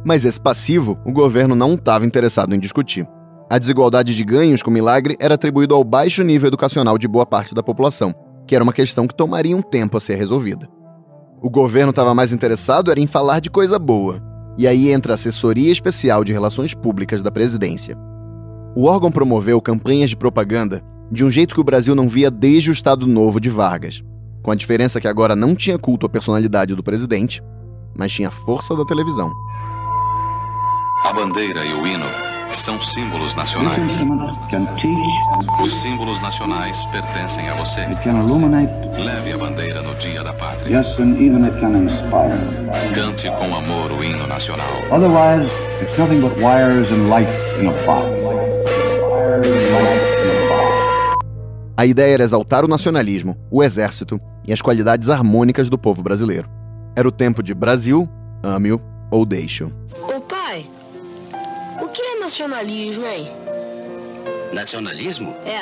Mas 0.07 0.23
esse 0.23 0.39
passivo, 0.39 0.97
o 1.05 1.11
governo 1.11 1.53
não 1.53 1.73
estava 1.73 2.05
interessado 2.05 2.55
em 2.55 2.59
discutir. 2.61 3.05
A 3.49 3.59
desigualdade 3.59 4.15
de 4.15 4.23
ganhos 4.23 4.63
com 4.63 4.71
milagre 4.71 5.17
era 5.19 5.35
atribuído 5.35 5.75
ao 5.75 5.83
baixo 5.83 6.23
nível 6.23 6.47
educacional 6.47 6.97
de 6.97 7.09
boa 7.09 7.25
parte 7.25 7.53
da 7.53 7.61
população, 7.61 8.15
que 8.47 8.55
era 8.55 8.63
uma 8.63 8.71
questão 8.71 9.05
que 9.05 9.13
tomaria 9.13 9.53
um 9.53 9.61
tempo 9.61 9.97
a 9.97 9.99
ser 9.99 10.15
resolvida. 10.15 10.65
O 11.41 11.49
governo 11.49 11.89
estava 11.89 12.13
mais 12.13 12.31
interessado 12.31 12.89
era 12.89 13.01
em 13.01 13.05
falar 13.05 13.41
de 13.41 13.49
coisa 13.49 13.77
boa, 13.77 14.23
e 14.57 14.65
aí 14.65 14.93
entra 14.93 15.11
a 15.11 15.15
Assessoria 15.15 15.73
Especial 15.73 16.23
de 16.23 16.31
Relações 16.31 16.73
Públicas 16.73 17.21
da 17.21 17.29
Presidência. 17.29 17.97
O 18.77 18.85
órgão 18.85 19.11
promoveu 19.11 19.59
campanhas 19.59 20.09
de 20.09 20.15
propaganda 20.15 20.81
de 21.11 21.25
um 21.25 21.29
jeito 21.29 21.53
que 21.53 21.59
o 21.59 21.65
Brasil 21.65 21.93
não 21.93 22.07
via 22.07 22.31
desde 22.31 22.69
o 22.69 22.73
Estado 22.73 23.05
Novo 23.05 23.41
de 23.41 23.49
Vargas, 23.49 24.01
com 24.41 24.51
a 24.51 24.55
diferença 24.55 25.01
que 25.01 25.07
agora 25.09 25.35
não 25.35 25.53
tinha 25.53 25.77
culto 25.77 26.05
à 26.05 26.09
personalidade 26.09 26.75
do 26.75 26.83
presidente, 26.83 27.43
mas 27.93 28.13
tinha 28.13 28.31
força 28.31 28.73
da 28.73 28.85
televisão. 28.85 29.29
A 31.07 31.13
bandeira 31.13 31.63
e 31.63 31.73
o 31.73 31.87
hino 31.87 32.05
são 32.51 32.81
símbolos 32.81 33.33
nacionais. 33.33 34.03
Os 35.63 35.73
símbolos 35.81 36.19
nacionais 36.19 36.83
pertencem 36.91 37.47
a 37.47 37.55
você. 37.55 37.87
Leve 39.01 39.31
a 39.31 39.37
bandeira 39.37 39.81
no 39.81 39.95
dia 39.95 40.21
da 40.21 40.33
pátria. 40.33 40.83
Cante 42.93 43.31
com 43.31 43.55
amor 43.55 43.93
o 43.93 44.03
hino 44.03 44.27
nacional. 44.27 44.67
Otherwise, 44.91 45.49
it's 45.81 45.97
nothing 45.97 46.19
but 46.19 46.37
wires 46.41 46.91
and 46.91 47.07
lights 47.07 47.33
in 47.57 47.67
a 47.67 47.85
box. 47.85 48.05
A 51.77 51.85
ideia 51.85 52.15
era 52.15 52.23
exaltar 52.23 52.65
o 52.65 52.67
nacionalismo, 52.67 53.33
o 53.49 53.63
exército 53.63 54.19
e 54.45 54.51
as 54.51 54.61
qualidades 54.61 55.09
harmônicas 55.09 55.69
do 55.69 55.77
povo 55.77 56.03
brasileiro. 56.03 56.49
Era 56.97 57.07
o 57.07 57.11
tempo 57.13 57.41
de 57.41 57.53
Brasil, 57.53 58.09
ame-o 58.43 58.81
ou 59.09 59.25
deixe-o 59.25 59.71
nacionalismo, 62.27 63.05
hein? 63.05 63.31
Nacionalismo? 64.51 65.33
É. 65.45 65.61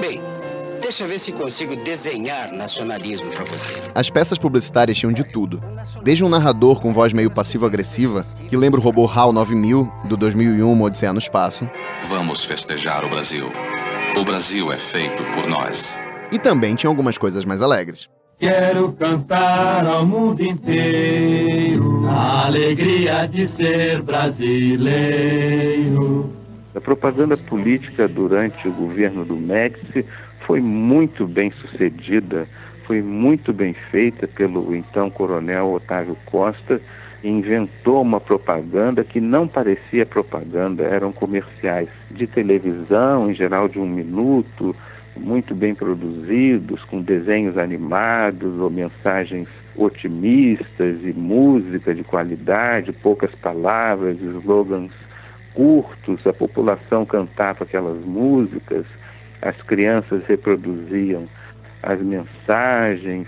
Bem, 0.00 0.22
deixa 0.80 1.02
eu 1.02 1.08
ver 1.08 1.18
se 1.18 1.32
consigo 1.32 1.74
desenhar 1.74 2.52
nacionalismo 2.52 3.28
para 3.32 3.44
você. 3.44 3.74
As 3.96 4.08
peças 4.08 4.38
publicitárias 4.38 4.96
tinham 4.96 5.12
de 5.12 5.24
tudo. 5.24 5.60
Desde 6.04 6.24
um 6.24 6.28
narrador 6.28 6.80
com 6.80 6.92
voz 6.92 7.12
meio 7.12 7.28
passivo-agressiva, 7.28 8.24
que 8.48 8.56
lembra 8.56 8.78
o 8.78 8.82
robô 8.82 9.06
HAL 9.06 9.32
9000 9.32 9.92
do 10.04 10.16
2001 10.16 10.72
Uma 10.72 10.84
Odisseia 10.84 11.12
no 11.12 11.18
Espaço. 11.18 11.68
Vamos 12.04 12.44
festejar 12.44 13.04
o 13.04 13.08
Brasil. 13.08 13.50
O 14.16 14.24
Brasil 14.24 14.70
é 14.70 14.78
feito 14.78 15.20
por 15.34 15.48
nós. 15.48 15.98
E 16.30 16.38
também 16.38 16.76
tinha 16.76 16.88
algumas 16.88 17.18
coisas 17.18 17.44
mais 17.44 17.60
alegres. 17.60 18.08
Quero 18.38 18.92
cantar 18.92 19.84
ao 19.84 20.06
mundo 20.06 20.40
inteiro 20.40 22.06
a 22.08 22.46
alegria 22.46 23.26
de 23.26 23.48
ser 23.48 24.00
brasileiro. 24.00 24.88
A 26.72 26.80
propaganda 26.80 27.36
política 27.36 28.06
durante 28.06 28.68
o 28.68 28.72
governo 28.72 29.24
do 29.24 29.34
Médici 29.34 30.06
foi 30.46 30.60
muito 30.60 31.26
bem 31.26 31.50
sucedida, 31.50 32.46
foi 32.86 33.02
muito 33.02 33.52
bem 33.52 33.74
feita 33.90 34.28
pelo 34.28 34.72
então 34.72 35.10
coronel 35.10 35.72
Otávio 35.72 36.16
Costa, 36.26 36.80
inventou 37.24 38.02
uma 38.02 38.20
propaganda 38.20 39.02
que 39.02 39.20
não 39.20 39.48
parecia 39.48 40.06
propaganda, 40.06 40.84
eram 40.84 41.10
comerciais 41.10 41.88
de 42.08 42.28
televisão, 42.28 43.28
em 43.28 43.34
geral 43.34 43.68
de 43.68 43.80
um 43.80 43.86
minuto, 43.88 44.76
muito 45.18 45.54
bem 45.54 45.74
produzidos, 45.74 46.82
com 46.84 47.02
desenhos 47.02 47.58
animados 47.58 48.58
ou 48.58 48.70
mensagens 48.70 49.48
otimistas 49.76 50.96
e 51.02 51.12
música 51.12 51.94
de 51.94 52.02
qualidade, 52.04 52.92
poucas 52.92 53.34
palavras, 53.36 54.20
slogans 54.20 54.92
curtos, 55.54 56.24
a 56.26 56.32
população 56.32 57.04
cantava 57.04 57.64
aquelas 57.64 58.04
músicas, 58.04 58.86
as 59.42 59.60
crianças 59.62 60.24
reproduziam 60.26 61.28
as 61.82 62.00
mensagens, 62.00 63.26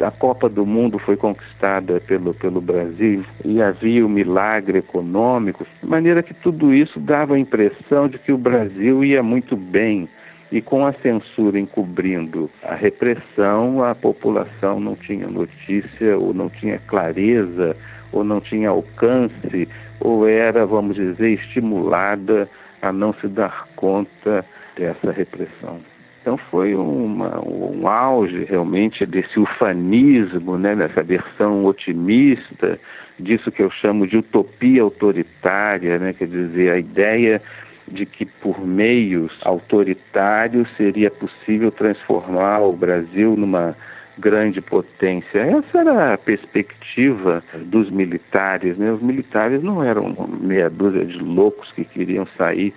a 0.00 0.10
Copa 0.10 0.48
do 0.48 0.64
Mundo 0.64 0.98
foi 0.98 1.16
conquistada 1.16 2.00
pelo, 2.00 2.32
pelo 2.34 2.60
Brasil 2.60 3.24
e 3.44 3.60
havia 3.60 4.04
o 4.04 4.06
um 4.06 4.10
milagre 4.10 4.78
econômico, 4.78 5.66
de 5.82 5.88
maneira 5.88 6.22
que 6.22 6.34
tudo 6.34 6.72
isso 6.72 7.00
dava 7.00 7.34
a 7.34 7.38
impressão 7.38 8.08
de 8.08 8.18
que 8.18 8.32
o 8.32 8.38
Brasil 8.38 9.04
ia 9.04 9.22
muito 9.22 9.56
bem. 9.56 10.08
E 10.52 10.62
com 10.62 10.86
a 10.86 10.92
censura 10.94 11.58
encobrindo 11.58 12.48
a 12.62 12.74
repressão, 12.74 13.82
a 13.82 13.94
população 13.94 14.78
não 14.78 14.94
tinha 14.94 15.26
notícia, 15.26 16.16
ou 16.16 16.32
não 16.32 16.48
tinha 16.48 16.78
clareza, 16.86 17.76
ou 18.12 18.22
não 18.22 18.40
tinha 18.40 18.70
alcance, 18.70 19.68
ou 20.00 20.28
era, 20.28 20.64
vamos 20.64 20.96
dizer, 20.96 21.30
estimulada 21.30 22.48
a 22.80 22.92
não 22.92 23.12
se 23.14 23.26
dar 23.26 23.66
conta 23.74 24.44
dessa 24.76 25.10
repressão. 25.10 25.80
Então 26.26 26.36
foi 26.50 26.74
uma, 26.74 27.40
um 27.40 27.86
auge 27.86 28.44
realmente 28.44 29.06
desse 29.06 29.38
ufanismo, 29.38 30.58
né, 30.58 30.74
dessa 30.74 31.02
versão 31.02 31.64
otimista, 31.64 32.80
disso 33.16 33.52
que 33.52 33.62
eu 33.62 33.70
chamo 33.70 34.08
de 34.08 34.16
utopia 34.16 34.82
autoritária, 34.82 36.00
né, 36.00 36.12
quer 36.12 36.26
dizer, 36.26 36.72
a 36.72 36.78
ideia 36.78 37.40
de 37.88 38.04
que 38.06 38.26
por 38.26 38.60
meios 38.66 39.32
autoritários 39.42 40.68
seria 40.76 41.10
possível 41.10 41.70
transformar 41.70 42.60
o 42.60 42.72
Brasil 42.72 43.36
numa 43.36 43.76
grande 44.18 44.60
potência. 44.60 45.38
Essa 45.38 45.78
era 45.78 46.14
a 46.14 46.18
perspectiva 46.18 47.42
dos 47.66 47.90
militares. 47.90 48.76
Né? 48.78 48.90
Os 48.90 49.02
militares 49.02 49.62
não 49.62 49.82
eram 49.84 50.14
meia 50.40 50.70
dúzia 50.70 51.04
de 51.04 51.18
loucos 51.18 51.70
que 51.72 51.84
queriam 51.84 52.26
sair 52.36 52.72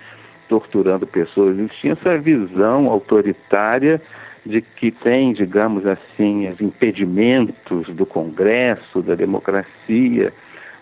torturando 0.48 1.06
pessoas. 1.06 1.58
Eles 1.58 1.72
tinham 1.76 1.96
essa 1.98 2.18
visão 2.18 2.88
autoritária 2.88 4.00
de 4.44 4.60
que 4.60 4.90
tem, 4.90 5.32
digamos 5.32 5.86
assim, 5.86 6.48
os 6.48 6.60
impedimentos 6.60 7.86
do 7.94 8.06
Congresso, 8.06 9.02
da 9.02 9.14
democracia, 9.14 10.32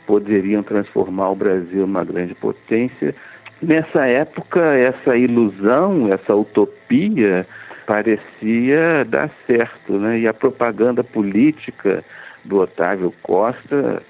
poderiam 0.06 0.62
transformar 0.62 1.30
o 1.30 1.36
Brasil 1.36 1.86
numa 1.86 2.04
grande 2.04 2.34
potência. 2.34 3.14
Nessa 3.60 4.06
época, 4.06 4.60
essa 4.60 5.16
ilusão, 5.16 6.12
essa 6.12 6.34
utopia 6.34 7.46
parecia 7.86 9.04
dar 9.04 9.30
certo, 9.46 9.94
né? 9.98 10.20
E 10.20 10.28
a 10.28 10.34
propaganda 10.34 11.02
política 11.02 12.04
do 12.44 12.58
Otávio 12.58 13.12
Costa 13.22 14.02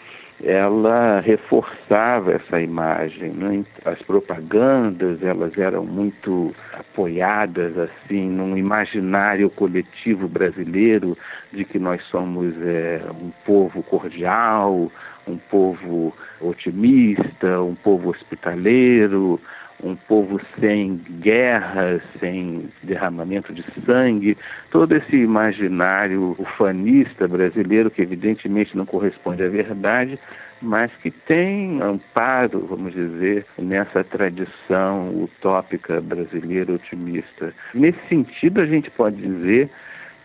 ela 0.43 1.21
reforçava 1.21 2.33
essa 2.33 2.61
imagem. 2.61 3.31
Né? 3.31 3.65
As 3.85 4.01
propagandas 4.03 5.23
elas 5.23 5.57
eram 5.59 5.85
muito 5.85 6.55
apoiadas 6.73 7.77
assim 7.77 8.29
num 8.29 8.57
imaginário 8.57 9.51
coletivo 9.51 10.29
brasileiro 10.29 11.17
de 11.53 11.65
que 11.65 11.79
nós 11.79 12.03
somos 12.05 12.55
é, 12.63 13.01
um 13.21 13.33
povo 13.45 13.83
cordial, 13.83 14.91
um 15.29 15.37
povo 15.37 16.15
otimista, 16.41 17.63
um 17.63 17.75
povo 17.75 18.11
hospitaleiro, 18.11 19.41
um 19.83 19.95
povo 19.95 20.41
sem 20.59 20.97
guerras, 21.21 22.03
sem 22.19 22.69
derramamento 22.83 23.53
de 23.53 23.65
sangue, 23.85 24.37
todo 24.71 24.93
esse 24.97 25.17
imaginário 25.17 26.35
ufanista 26.39 27.29
brasileiro 27.29 27.91
que 27.91 28.03
evidentemente 28.03 28.77
não 28.77 28.85
corresponde 28.85 29.43
à 29.45 29.49
verdade, 29.49 30.19
mas 30.61 30.91
que 30.97 31.11
tem 31.11 31.81
amparo, 31.81 32.67
vamos 32.67 32.93
dizer, 32.93 33.47
nessa 33.57 34.03
tradição 34.03 35.11
utópica 35.23 36.01
brasileira 36.01 36.73
otimista. 36.73 37.55
Nesse 37.73 38.01
sentido, 38.09 38.61
a 38.61 38.67
gente 38.67 38.91
pode 38.91 39.17
dizer 39.17 39.71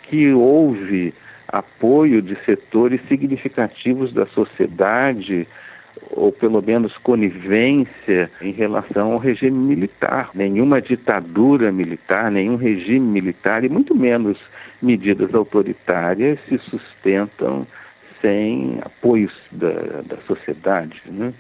que 0.04 0.32
houve 0.34 1.14
apoio 1.54 2.20
de 2.20 2.36
setores 2.46 3.00
significativos 3.08 4.12
da 4.12 4.26
sociedade 4.26 5.48
ou 6.10 6.32
pelo 6.32 6.62
menos 6.64 6.98
conivência 6.98 8.32
em 8.42 8.52
relação 8.52 9.14
ao 9.14 9.20
regime 9.20 9.58
militar. 9.58 10.32
Nenhuma 10.34 10.82
ditadura 10.82 11.72
militar, 11.72 12.32
nenhum 12.32 12.56
regime 12.56 13.06
militar 13.06 13.64
e 13.64 13.70
muito 13.70 13.96
menos 13.96 14.40
medidas 14.82 15.34
autoritárias 15.36 16.40
se 16.50 16.58
sustentam 16.58 17.68
sem 18.20 18.80
apoios 18.82 19.34
da, 19.52 20.02
da 20.06 20.18
sociedade. 20.26 21.00
Né? 21.06 21.32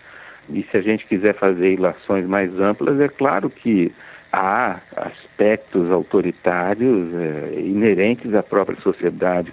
E 0.49 0.61
se 0.69 0.77
a 0.77 0.81
gente 0.81 1.07
quiser 1.07 1.33
fazer 1.33 1.73
ilações 1.73 2.27
mais 2.27 2.55
amplas, 2.59 2.99
é 2.99 3.07
claro 3.07 3.49
que 3.49 3.91
há 4.31 4.79
aspectos 4.95 5.89
autoritários 5.89 7.13
é, 7.15 7.59
inerentes 7.59 8.33
à 8.35 8.43
própria 8.43 8.79
sociedade. 8.81 9.51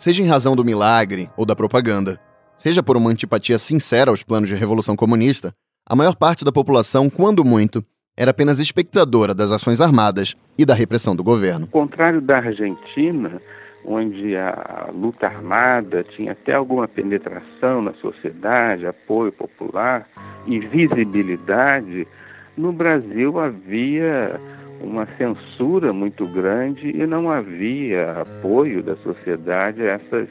Seja 0.00 0.22
em 0.22 0.26
razão 0.26 0.56
do 0.56 0.64
milagre 0.64 1.28
ou 1.36 1.44
da 1.44 1.54
propaganda, 1.54 2.18
seja 2.56 2.82
por 2.82 2.96
uma 2.96 3.10
antipatia 3.10 3.58
sincera 3.58 4.10
aos 4.10 4.22
planos 4.22 4.48
de 4.48 4.54
revolução 4.54 4.96
comunista, 4.96 5.52
a 5.86 5.94
maior 5.94 6.16
parte 6.16 6.42
da 6.42 6.50
população, 6.50 7.10
quando 7.10 7.44
muito, 7.44 7.82
era 8.16 8.30
apenas 8.30 8.58
espectadora 8.58 9.34
das 9.34 9.52
ações 9.52 9.78
armadas 9.78 10.34
e 10.56 10.64
da 10.64 10.72
repressão 10.72 11.14
do 11.14 11.22
governo. 11.22 11.66
Ao 11.66 11.82
contrário 11.82 12.22
da 12.22 12.38
Argentina, 12.38 13.42
onde 13.84 14.34
a 14.38 14.88
luta 14.90 15.26
armada 15.26 16.02
tinha 16.16 16.32
até 16.32 16.54
alguma 16.54 16.88
penetração 16.88 17.82
na 17.82 17.92
sociedade, 18.00 18.86
apoio 18.86 19.32
popular 19.32 20.08
e 20.46 20.60
visibilidade, 20.60 22.08
no 22.56 22.72
Brasil 22.72 23.38
havia 23.38 24.40
uma 24.80 25.06
censura 25.16 25.92
muito 25.92 26.26
grande 26.26 26.88
e 26.88 27.06
não 27.06 27.30
havia 27.30 28.22
apoio 28.22 28.82
da 28.82 28.96
sociedade 28.96 29.82
a 29.82 29.92
essas 29.92 30.28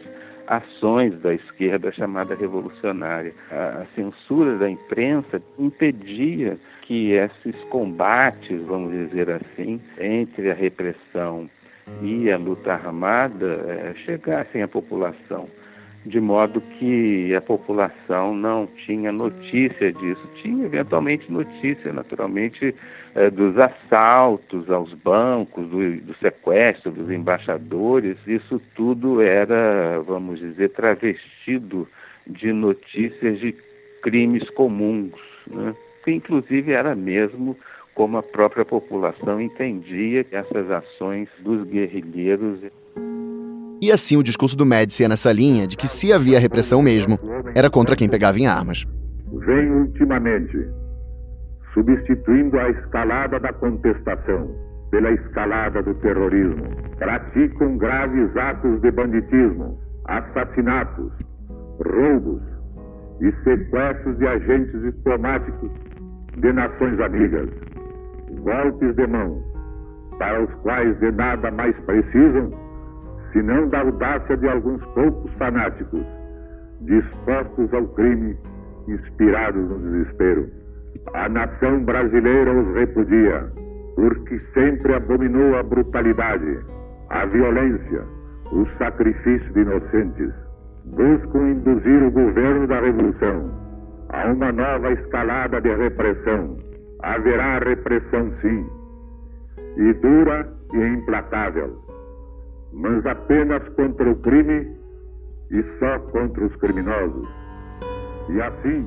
ações 0.47 1.13
da 1.21 1.33
esquerda 1.33 1.91
chamada 1.91 2.35
revolucionária. 2.35 3.33
A 3.51 3.85
censura 3.95 4.57
da 4.57 4.69
imprensa 4.69 5.41
impedia 5.59 6.57
que 6.81 7.11
esses 7.11 7.55
combates, 7.69 8.59
vamos 8.65 8.91
dizer 8.91 9.29
assim, 9.29 9.79
entre 9.99 10.49
a 10.49 10.55
repressão 10.55 11.47
e 12.01 12.31
a 12.31 12.37
luta 12.37 12.73
armada 12.73 13.45
é, 13.67 13.93
chegassem 14.05 14.63
à 14.63 14.67
população 14.67 15.47
de 16.09 16.19
modo 16.19 16.59
que 16.61 17.33
a 17.35 17.41
população 17.41 18.33
não 18.35 18.67
tinha 18.85 19.11
notícia 19.11 19.93
disso. 19.93 20.21
Tinha 20.41 20.65
eventualmente 20.65 21.31
notícia, 21.31 21.93
naturalmente, 21.93 22.75
eh, 23.15 23.29
dos 23.29 23.57
assaltos 23.57 24.69
aos 24.71 24.91
bancos, 24.93 25.67
do, 25.69 26.01
do, 26.01 26.15
sequestro 26.15 26.91
dos 26.91 27.11
embaixadores. 27.11 28.17
Isso 28.25 28.59
tudo 28.75 29.21
era, 29.21 29.99
vamos 30.01 30.39
dizer, 30.39 30.69
travestido 30.69 31.87
de 32.25 32.51
notícias 32.51 33.39
de 33.39 33.55
crimes 34.01 34.49
comuns, 34.51 35.13
né? 35.47 35.75
que 36.03 36.11
inclusive 36.11 36.71
era 36.71 36.95
mesmo 36.95 37.55
como 37.93 38.17
a 38.17 38.23
própria 38.23 38.65
população 38.65 39.39
entendia 39.39 40.25
essas 40.31 40.71
ações 40.71 41.29
dos 41.39 41.67
guerrilheiros. 41.67 42.61
E 43.81 43.93
assim 43.93 44.17
o 44.17 44.23
discurso 44.23 44.57
do 44.57 44.65
Médici 44.65 45.05
é 45.05 45.07
nessa 45.07 45.31
linha 45.31 45.65
de 45.65 45.77
que 45.77 45.87
se 45.87 46.11
havia 46.11 46.39
repressão 46.39 46.81
mesmo, 46.81 47.17
era 47.55 47.69
contra 47.69 47.95
quem 47.95 48.09
pegava 48.09 48.37
em 48.37 48.45
armas. 48.45 48.85
Vem 49.45 49.71
ultimamente 49.71 50.67
substituindo 51.73 52.59
a 52.59 52.69
escalada 52.71 53.39
da 53.39 53.53
contestação 53.53 54.53
pela 54.91 55.11
escalada 55.11 55.81
do 55.81 55.93
terrorismo. 55.95 56.63
Praticam 56.97 57.77
graves 57.77 58.35
atos 58.35 58.81
de 58.81 58.91
banditismo, 58.91 59.79
assassinatos, 60.05 61.13
roubos 61.85 62.41
e 63.21 63.31
sequestros 63.43 64.17
de 64.17 64.27
agentes 64.27 64.81
diplomáticos 64.81 65.71
de 66.37 66.51
nações 66.51 66.99
amigas. 66.99 67.49
Golpes 68.41 68.95
de 68.95 69.07
mão, 69.07 69.41
para 70.17 70.43
os 70.43 70.53
quais 70.63 70.99
de 70.99 71.11
nada 71.11 71.49
mais 71.51 71.75
precisam 71.85 72.51
senão 73.31 73.67
da 73.69 73.79
audácia 73.79 74.37
de 74.37 74.47
alguns 74.47 74.83
poucos 74.93 75.31
fanáticos, 75.33 76.05
dispostos 76.81 77.73
ao 77.73 77.87
crime, 77.89 78.37
inspirados 78.87 79.69
no 79.69 79.79
desespero. 79.79 80.49
A 81.13 81.29
nação 81.29 81.83
brasileira 81.83 82.53
os 82.53 82.75
repudia, 82.75 83.51
porque 83.95 84.39
sempre 84.53 84.93
abominou 84.93 85.57
a 85.57 85.63
brutalidade, 85.63 86.59
a 87.09 87.25
violência, 87.25 88.03
o 88.51 88.65
sacrifício 88.77 89.53
de 89.53 89.59
inocentes. 89.61 90.33
buscam 90.85 91.49
induzir 91.49 92.03
o 92.03 92.11
governo 92.11 92.65
da 92.65 92.79
Revolução 92.79 93.51
a 94.09 94.31
uma 94.31 94.51
nova 94.51 94.91
escalada 94.91 95.61
de 95.61 95.73
repressão. 95.75 96.57
Haverá 97.03 97.59
repressão, 97.59 98.31
sim, 98.41 98.65
e 99.77 99.93
dura 99.93 100.47
e 100.73 100.77
implacável, 100.77 101.77
mas 102.73 103.05
apenas 103.05 103.61
contra 103.75 104.09
o 104.09 104.15
crime 104.17 104.67
e 105.51 105.63
só 105.79 105.99
contra 106.11 106.45
os 106.45 106.55
criminosos. 106.57 107.27
E 108.29 108.41
assim. 108.41 108.85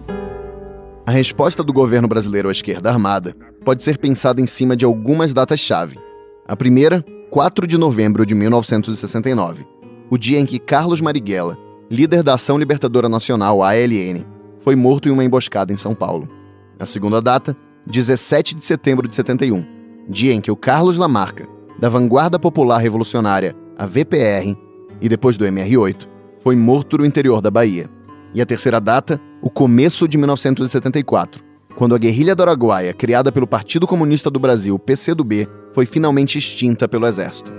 A 1.04 1.10
resposta 1.10 1.64
do 1.64 1.72
governo 1.72 2.06
brasileiro 2.06 2.48
à 2.48 2.52
esquerda 2.52 2.90
armada 2.90 3.34
pode 3.64 3.82
ser 3.82 3.98
pensada 3.98 4.40
em 4.40 4.46
cima 4.46 4.76
de 4.76 4.84
algumas 4.84 5.34
datas-chave. 5.34 5.98
A 6.46 6.56
primeira, 6.56 7.04
4 7.30 7.66
de 7.66 7.76
novembro 7.76 8.24
de 8.24 8.34
1969, 8.34 9.66
o 10.10 10.16
dia 10.16 10.38
em 10.38 10.46
que 10.46 10.58
Carlos 10.58 11.00
Marighella, 11.00 11.58
líder 11.90 12.22
da 12.22 12.34
Ação 12.34 12.58
Libertadora 12.58 13.08
Nacional, 13.08 13.62
ALN, 13.62 14.24
foi 14.60 14.76
morto 14.76 15.08
em 15.08 15.12
uma 15.12 15.24
emboscada 15.24 15.72
em 15.72 15.76
São 15.76 15.94
Paulo. 15.94 16.28
A 16.78 16.86
segunda 16.86 17.20
data, 17.20 17.56
17 17.86 18.54
de 18.54 18.64
setembro 18.64 19.08
de 19.08 19.16
71, 19.16 19.64
dia 20.08 20.32
em 20.32 20.40
que 20.40 20.50
o 20.50 20.56
Carlos 20.56 20.98
Lamarca, 20.98 21.48
da 21.78 21.88
Vanguarda 21.88 22.38
Popular 22.38 22.78
Revolucionária, 22.78 23.56
a 23.82 23.86
VPR, 23.86 24.56
e 25.00 25.08
depois 25.08 25.36
do 25.36 25.44
MR8, 25.44 26.06
foi 26.38 26.54
morto 26.54 26.98
no 26.98 27.04
interior 27.04 27.40
da 27.40 27.50
Bahia. 27.50 27.90
E 28.32 28.40
a 28.40 28.46
terceira 28.46 28.80
data, 28.80 29.20
o 29.42 29.50
começo 29.50 30.06
de 30.06 30.16
1974, 30.16 31.42
quando 31.74 31.92
a 31.92 31.98
guerrilha 31.98 32.36
do 32.36 32.44
Araguaia, 32.44 32.94
criada 32.94 33.32
pelo 33.32 33.44
Partido 33.44 33.84
Comunista 33.84 34.30
do 34.30 34.38
Brasil, 34.38 34.78
PCdoB, 34.78 35.48
foi 35.74 35.84
finalmente 35.84 36.38
extinta 36.38 36.86
pelo 36.86 37.08
Exército. 37.08 37.52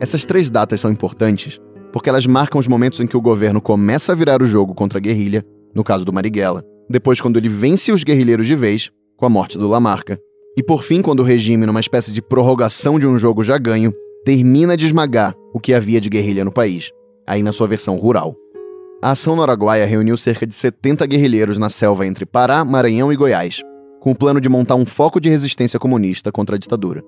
Essas 0.00 0.24
três 0.24 0.48
datas 0.48 0.80
são 0.80 0.90
importantes 0.90 1.60
porque 1.92 2.08
elas 2.08 2.24
marcam 2.24 2.58
os 2.58 2.66
momentos 2.66 3.00
em 3.00 3.06
que 3.06 3.16
o 3.16 3.20
governo 3.20 3.60
começa 3.60 4.12
a 4.12 4.14
virar 4.14 4.40
o 4.40 4.46
jogo 4.46 4.74
contra 4.74 4.98
a 4.98 5.02
guerrilha, 5.02 5.44
no 5.74 5.84
caso 5.84 6.02
do 6.02 6.14
Marighella, 6.14 6.64
depois 6.88 7.20
quando 7.20 7.36
ele 7.36 7.48
vence 7.48 7.92
os 7.92 8.02
guerrilheiros 8.02 8.46
de 8.46 8.56
vez, 8.56 8.90
com 9.18 9.26
a 9.26 9.30
morte 9.30 9.58
do 9.58 9.68
Lamarca, 9.68 10.18
e 10.58 10.62
por 10.62 10.82
fim 10.82 11.00
quando 11.00 11.20
o 11.20 11.22
regime, 11.22 11.64
numa 11.66 11.78
espécie 11.78 12.10
de 12.10 12.20
prorrogação 12.20 12.98
de 12.98 13.06
um 13.06 13.16
jogo 13.16 13.44
já 13.44 13.56
ganho, 13.56 13.92
termina 14.24 14.76
de 14.76 14.86
esmagar 14.86 15.32
o 15.54 15.60
que 15.60 15.72
havia 15.72 16.00
de 16.00 16.08
guerrilha 16.08 16.44
no 16.44 16.50
país, 16.50 16.90
aí 17.24 17.44
na 17.44 17.52
sua 17.52 17.68
versão 17.68 17.94
rural. 17.94 18.34
A 19.00 19.12
ação 19.12 19.36
no 19.36 19.42
Araguaia 19.44 19.86
reuniu 19.86 20.16
cerca 20.16 20.44
de 20.44 20.56
70 20.56 21.06
guerrilheiros 21.06 21.58
na 21.58 21.68
selva 21.68 22.04
entre 22.04 22.26
Pará, 22.26 22.64
Maranhão 22.64 23.12
e 23.12 23.16
Goiás, 23.16 23.62
com 24.00 24.10
o 24.10 24.16
plano 24.16 24.40
de 24.40 24.48
montar 24.48 24.74
um 24.74 24.84
foco 24.84 25.20
de 25.20 25.28
resistência 25.28 25.78
comunista 25.78 26.32
contra 26.32 26.56
a 26.56 26.58
ditadura. 26.58 27.04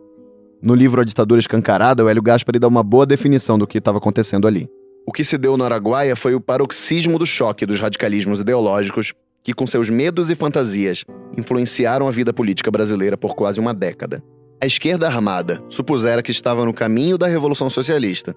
No 0.63 0.77
livro 0.77 1.01
A 1.01 1.05
Ditadura 1.05 1.41
Escancarada, 1.41 2.05
o 2.05 2.09
Hélio 2.09 2.23
Gaspari 2.23 2.61
dá 2.61 2.69
uma 2.69 2.85
boa 2.85 3.05
definição 3.05 3.59
do 3.59 3.67
que 3.67 3.79
estava 3.79 3.99
acontecendo 3.99 4.47
ali. 4.47 4.69
O 5.05 5.11
que 5.11 5.25
se 5.25 5.37
deu 5.37 5.57
no 5.57 5.65
Araguaia 5.65 6.15
foi 6.15 6.37
o 6.37 6.41
paroxismo 6.41 7.19
do 7.19 7.27
choque 7.27 7.67
dos 7.67 7.81
radicalismos 7.81 8.39
ideológicos 8.39 9.13
que, 9.42 9.55
com 9.55 9.66
seus 9.66 9.88
medos 9.88 10.31
e 10.31 10.35
fantasias, 10.35 11.05
influenciaram 11.37 12.07
a 12.07 12.11
vida 12.11 12.33
política 12.33 12.70
brasileira 12.70 13.16
por 13.16 13.35
quase 13.35 13.61
uma 13.61 13.74
década. 13.74 14.22
A 14.62 14.66
esquerda 14.66 15.07
armada 15.07 15.62
supusera 15.68 16.22
que 16.22 16.31
estava 16.31 16.64
no 16.64 16.74
caminho 16.74 17.16
da 17.16 17.26
Revolução 17.26 17.70
Socialista, 17.70 18.35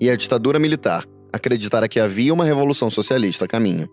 e 0.00 0.10
a 0.10 0.16
ditadura 0.16 0.58
militar 0.58 1.04
acreditara 1.32 1.88
que 1.88 2.00
havia 2.00 2.32
uma 2.32 2.44
Revolução 2.44 2.90
Socialista 2.90 3.44
a 3.44 3.48
caminho. 3.48 3.88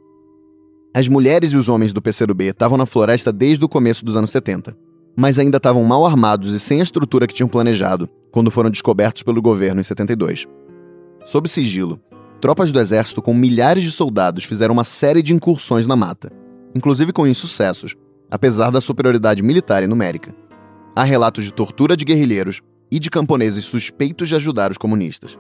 As 0.93 1.07
mulheres 1.07 1.51
e 1.51 1.57
os 1.57 1.69
homens 1.69 1.93
do 1.93 2.01
PCdoB 2.01 2.45
estavam 2.45 2.77
na 2.77 2.85
floresta 2.85 3.31
desde 3.31 3.63
o 3.63 3.69
começo 3.69 4.03
dos 4.03 4.15
anos 4.15 4.29
70 4.29 4.75
mas 5.15 5.37
ainda 5.37 5.57
estavam 5.57 5.83
mal 5.83 6.05
armados 6.05 6.53
e 6.53 6.59
sem 6.59 6.79
a 6.79 6.83
estrutura 6.83 7.27
que 7.27 7.33
tinham 7.33 7.49
planejado 7.49 8.09
quando 8.31 8.51
foram 8.51 8.69
descobertos 8.69 9.23
pelo 9.23 9.41
governo 9.41 9.81
em 9.81 9.83
72. 9.83 10.47
Sob 11.25 11.47
sigilo, 11.49 11.99
tropas 12.39 12.71
do 12.71 12.79
exército 12.79 13.21
com 13.21 13.33
milhares 13.33 13.83
de 13.83 13.91
soldados 13.91 14.43
fizeram 14.43 14.73
uma 14.73 14.83
série 14.83 15.21
de 15.21 15.33
incursões 15.33 15.85
na 15.85 15.95
mata, 15.95 16.31
inclusive 16.75 17.11
com 17.11 17.27
insucessos, 17.27 17.95
apesar 18.29 18.71
da 18.71 18.81
superioridade 18.81 19.43
militar 19.43 19.83
e 19.83 19.87
numérica. 19.87 20.33
Há 20.95 21.03
relatos 21.03 21.43
de 21.43 21.53
tortura 21.53 21.95
de 21.95 22.05
guerrilheiros 22.05 22.61
e 22.91 22.99
de 22.99 23.09
camponeses 23.09 23.65
suspeitos 23.65 24.27
de 24.27 24.35
ajudar 24.35 24.71
os 24.71 24.77
comunistas. 24.77 25.37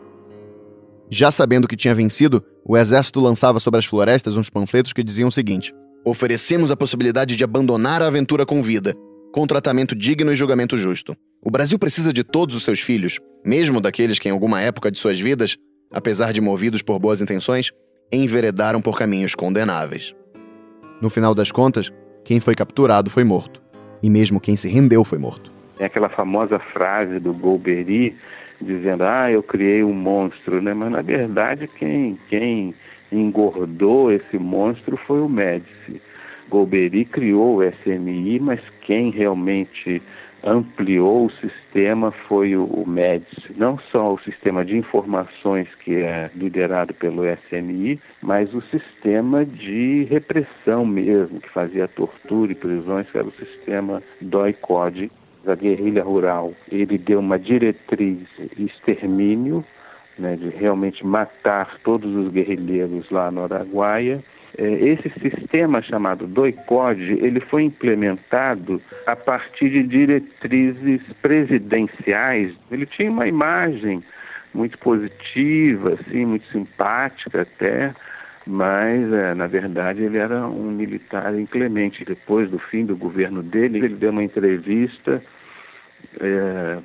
Já 1.09 1.31
sabendo 1.31 1.67
que 1.67 1.75
tinha 1.75 1.93
vencido, 1.93 2.43
o 2.65 2.77
exército 2.77 3.19
lançava 3.19 3.59
sobre 3.59 3.79
as 3.79 3.85
florestas 3.85 4.37
uns 4.37 4.49
panfletos 4.49 4.93
que 4.93 5.03
diziam 5.03 5.27
o 5.27 5.31
seguinte: 5.31 5.73
Oferecemos 6.05 6.71
a 6.71 6.77
possibilidade 6.77 7.35
de 7.35 7.43
abandonar 7.43 8.01
a 8.01 8.07
aventura 8.07 8.45
com 8.45 8.63
vida 8.63 8.95
com 9.31 9.47
tratamento 9.47 9.95
digno 9.95 10.31
e 10.31 10.35
julgamento 10.35 10.77
justo. 10.77 11.15
O 11.41 11.49
Brasil 11.49 11.79
precisa 11.79 12.11
de 12.11 12.23
todos 12.23 12.55
os 12.55 12.63
seus 12.63 12.81
filhos, 12.81 13.17
mesmo 13.45 13.79
daqueles 13.79 14.19
que 14.19 14.27
em 14.27 14.31
alguma 14.31 14.61
época 14.61 14.91
de 14.91 14.99
suas 14.99 15.19
vidas, 15.19 15.57
apesar 15.91 16.33
de 16.33 16.41
movidos 16.41 16.81
por 16.81 16.99
boas 16.99 17.21
intenções, 17.21 17.71
enveredaram 18.11 18.81
por 18.81 18.97
caminhos 18.97 19.33
condenáveis. 19.33 20.13
No 21.01 21.09
final 21.09 21.33
das 21.33 21.51
contas, 21.51 21.91
quem 22.23 22.39
foi 22.39 22.53
capturado 22.53 23.09
foi 23.09 23.23
morto, 23.23 23.59
e 24.03 24.09
mesmo 24.09 24.39
quem 24.39 24.55
se 24.55 24.69
rendeu 24.69 25.03
foi 25.03 25.17
morto. 25.17 25.51
É 25.79 25.85
aquela 25.85 26.09
famosa 26.09 26.59
frase 26.59 27.19
do 27.19 27.33
Golbery 27.33 28.15
dizendo: 28.61 29.03
"Ah, 29.03 29.31
eu 29.31 29.41
criei 29.41 29.83
um 29.83 29.93
monstro", 29.93 30.61
né? 30.61 30.75
Mas 30.75 30.91
na 30.91 31.01
verdade 31.01 31.67
quem 31.67 32.19
quem 32.29 32.75
engordou 33.11 34.11
esse 34.11 34.37
monstro 34.37 34.95
foi 34.95 35.19
o 35.19 35.27
Médici. 35.27 35.99
Golbery 36.49 37.05
criou 37.05 37.57
o 37.57 37.63
SMI, 37.63 38.39
mas 38.39 38.59
quem 38.81 39.09
realmente 39.09 40.01
ampliou 40.43 41.25
o 41.25 41.31
sistema 41.31 42.11
foi 42.27 42.55
o, 42.55 42.65
o 42.65 42.87
MEDS, 42.87 43.27
não 43.55 43.77
só 43.91 44.13
o 44.13 44.19
sistema 44.19 44.65
de 44.65 44.77
informações 44.77 45.67
que 45.83 45.95
é 45.95 46.29
liderado 46.35 46.93
pelo 46.93 47.23
SMI, 47.47 47.99
mas 48.21 48.53
o 48.53 48.61
sistema 48.63 49.45
de 49.45 50.03
repressão 50.09 50.85
mesmo, 50.85 51.39
que 51.39 51.49
fazia 51.49 51.87
tortura 51.87 52.51
e 52.51 52.55
prisões, 52.55 53.09
que 53.09 53.17
era 53.17 53.27
o 53.27 53.33
sistema 53.33 54.01
DOI-CODE, 54.21 55.11
da 55.43 55.55
guerrilha 55.55 56.03
rural. 56.03 56.53
Ele 56.71 56.97
deu 56.97 57.19
uma 57.19 57.39
diretriz 57.39 58.19
extermínio, 58.57 59.65
né, 60.17 60.35
de 60.35 60.49
realmente 60.49 61.05
matar 61.05 61.79
todos 61.83 62.13
os 62.15 62.31
guerrilheiros 62.31 63.09
lá 63.09 63.31
no 63.31 63.43
Araguaia, 63.43 64.23
esse 64.57 65.09
sistema 65.19 65.81
chamado 65.81 66.27
DOI-CODE, 66.27 67.19
ele 67.23 67.39
foi 67.39 67.63
implementado 67.63 68.81
a 69.05 69.15
partir 69.15 69.69
de 69.69 69.83
diretrizes 69.83 71.01
presidenciais. 71.21 72.53
Ele 72.69 72.85
tinha 72.85 73.09
uma 73.09 73.27
imagem 73.27 74.03
muito 74.53 74.77
positiva, 74.79 75.93
assim, 75.93 76.25
muito 76.25 76.45
simpática 76.51 77.43
até, 77.43 77.93
mas 78.45 79.11
é, 79.13 79.33
na 79.33 79.47
verdade 79.47 80.03
ele 80.03 80.17
era 80.17 80.45
um 80.47 80.71
militar 80.71 81.33
inclemente. 81.39 82.03
Depois 82.03 82.49
do 82.49 82.59
fim 82.59 82.85
do 82.85 82.95
governo 82.95 83.41
dele, 83.41 83.77
ele 83.79 83.95
deu 83.95 84.11
uma 84.11 84.23
entrevista 84.23 85.23
é, 86.19 86.77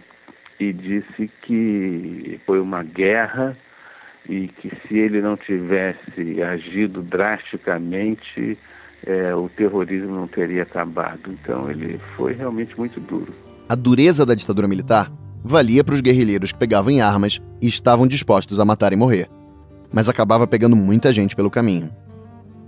e 0.61 0.73
disse 0.73 1.29
que 1.43 2.41
foi 2.47 2.61
uma 2.61 2.83
guerra 2.83 3.57
e 4.29 4.49
que 4.49 4.71
se 4.87 4.99
ele 4.99 5.21
não 5.21 5.37
tivesse 5.37 6.43
agido 6.43 7.03
drasticamente, 7.03 8.59
é, 9.05 9.35
o 9.35 9.49
terrorismo 9.49 10.15
não 10.15 10.27
teria 10.27 10.63
acabado. 10.63 11.33
Então 11.33 11.71
ele 11.71 12.01
foi 12.17 12.35
realmente 12.35 12.77
muito 12.77 13.01
duro. 13.01 13.33
A 13.69 13.75
dureza 13.75 14.25
da 14.25 14.35
ditadura 14.35 14.69
militar 14.69 15.11
valia 15.43 15.85
para 15.85 15.95
os 15.95 16.01
guerrilheiros 16.01 16.53
que 16.53 16.59
pegavam 16.59 16.91
em 16.91 17.01
armas 17.01 17.41
e 17.61 17.69
estavam 17.69 18.07
dispostos 18.07 18.59
a 18.59 18.65
matar 18.65 18.93
e 18.93 18.97
morrer. 18.97 19.29
Mas 19.93 20.09
acabava 20.09 20.47
pegando 20.47 20.75
muita 20.75 21.13
gente 21.13 21.37
pelo 21.37 21.51
caminho. 21.51 21.91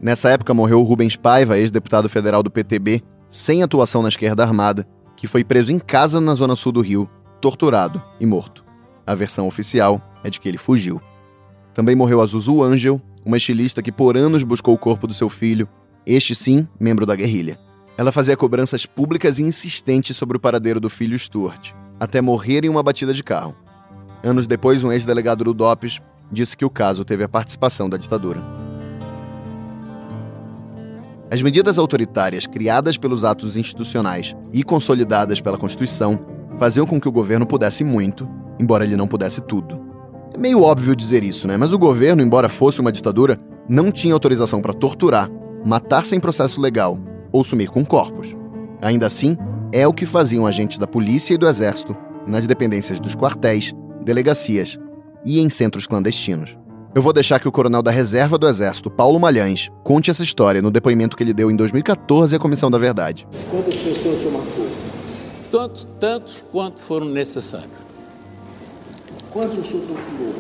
Nessa 0.01 0.31
época 0.31 0.55
morreu 0.55 0.83
Rubens 0.83 1.17
Paiva, 1.17 1.59
ex-deputado 1.59 2.09
federal 2.09 2.43
do 2.43 2.51
PTB, 2.51 3.03
sem 3.29 3.63
atuação 3.63 4.01
na 4.01 4.09
esquerda 4.09 4.45
armada, 4.45 4.87
que 5.17 5.27
foi 5.27 5.43
preso 5.43 5.73
em 5.73 5.79
casa 5.79 6.21
na 6.21 6.35
zona 6.35 6.55
sul 6.55 6.71
do 6.71 6.81
Rio, 6.81 7.09
torturado 7.41 8.01
e 8.21 8.27
morto. 8.27 8.65
A 9.05 9.15
versão 9.15 9.49
oficial 9.49 10.01
é 10.23 10.31
de 10.31 10.39
que 10.39 10.49
ele 10.49 10.59
fugiu. 10.59 11.01
Também 11.79 11.95
morreu 11.95 12.21
a 12.21 12.27
Zuzu 12.27 12.61
Angel, 12.61 13.01
uma 13.25 13.37
estilista 13.37 13.81
que 13.81 13.93
por 13.93 14.17
anos 14.17 14.43
buscou 14.43 14.75
o 14.75 14.77
corpo 14.79 15.07
do 15.07 15.15
seu 15.15 15.29
filho, 15.29 15.69
este 16.05 16.35
sim, 16.35 16.67
membro 16.81 17.07
da 17.07 17.15
guerrilha. 17.15 17.57
Ela 17.97 18.11
fazia 18.11 18.37
cobranças 18.37 18.85
públicas 18.85 19.39
e 19.39 19.45
insistentes 19.45 20.17
sobre 20.17 20.37
o 20.37 20.41
paradeiro 20.41 20.81
do 20.81 20.91
filho 20.91 21.17
Stuart, 21.17 21.71
até 22.01 22.21
morrer 22.21 22.65
em 22.65 22.69
uma 22.69 22.83
batida 22.83 23.15
de 23.15 23.23
carro. 23.23 23.55
Anos 24.25 24.45
depois, 24.45 24.83
um 24.83 24.91
ex-delegado 24.91 25.45
do 25.45 25.55
DOPS 25.55 26.01
disse 26.33 26.57
que 26.57 26.65
o 26.65 26.71
caso 26.71 27.05
teve 27.05 27.23
a 27.23 27.29
participação 27.29 27.89
da 27.89 27.97
ditadura. 27.97 28.43
As 31.31 31.41
medidas 31.43 31.79
autoritárias 31.79 32.45
criadas 32.45 32.99
pelos 32.99 33.23
atos 33.23 33.57
institucionais 33.57 34.35
e 34.53 34.65
consolidadas 34.65 35.41
pela 35.41 35.57
Constituição 35.57 36.19
faziam 36.59 36.85
com 36.85 37.01
que 37.01 37.09
o 37.09 37.13
governo 37.13 37.47
pudesse 37.47 37.85
muito, 37.85 38.29
embora 38.59 38.83
ele 38.83 38.97
não 38.97 39.07
pudesse 39.07 39.41
tudo. 39.41 39.87
É 40.39 40.41
meio 40.41 40.63
óbvio 40.63 40.95
dizer 40.95 41.25
isso, 41.25 41.49
né? 41.49 41.57
Mas 41.57 41.73
o 41.73 41.79
governo, 41.79 42.23
embora 42.23 42.49
fosse 42.49 42.81
uma 42.81 42.93
ditadura, 42.93 43.37
não 43.69 43.91
tinha 43.91 44.15
autorização 44.15 44.63
para 44.63 44.73
torturar, 44.73 45.29
matar 45.65 46.07
sem 46.07 46.21
processo 46.21 46.61
legal 46.61 46.97
ou 47.33 47.43
sumir 47.43 47.71
com 47.71 47.85
corpos. 47.85 48.37
Ainda 48.81 49.07
assim, 49.07 49.37
é 49.73 49.85
o 49.85 49.93
que 49.93 50.07
faziam 50.07 50.47
agentes 50.47 50.79
da 50.79 50.87
polícia 50.87 51.35
e 51.35 51.37
do 51.37 51.49
exército 51.49 51.97
nas 52.25 52.47
dependências 52.47 53.01
dos 53.01 53.17
quartéis, 53.17 53.75
delegacias 54.05 54.79
e 55.27 55.41
em 55.41 55.51
centros 55.51 55.89
clandestinos. 55.89 56.57
Eu 56.95 57.03
vou 57.03 57.13
deixar 57.13 57.41
que 57.41 57.49
o 57.49 57.53
coronel 57.53 57.83
da 57.83 57.91
reserva 57.91 58.39
do 58.39 58.47
Exército, 58.47 58.89
Paulo 58.89 59.19
Malhães, 59.19 59.69
conte 59.83 60.09
essa 60.09 60.23
história 60.23 60.63
no 60.63 60.71
depoimento 60.71 61.17
que 61.17 61.23
ele 61.25 61.35
deu 61.35 61.51
em 61.51 61.57
2014 61.57 62.37
à 62.37 62.39
Comissão 62.39 62.71
da 62.71 62.79
Verdade. 62.79 63.27
Quantas 63.51 63.75
pessoas 63.75 64.23
o 64.23 64.31
matou? 64.31 64.69
Tantos, 65.51 65.89
tantos 65.99 66.45
quanto 66.53 66.81
foram 66.81 67.07
necessários. 67.07 67.88
Quantos 69.33 69.59
o 69.59 69.65
senhor 69.65 69.87
torturou? 69.87 70.35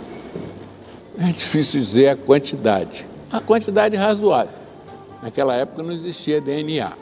É 1.18 1.32
difícil 1.32 1.80
dizer 1.80 2.08
a 2.08 2.16
quantidade. 2.16 3.06
A 3.30 3.40
quantidade 3.40 3.96
razoável. 3.96 4.54
Naquela 5.22 5.54
época 5.54 5.82
não 5.82 5.92
existia 5.92 6.40
DNA. 6.40 6.92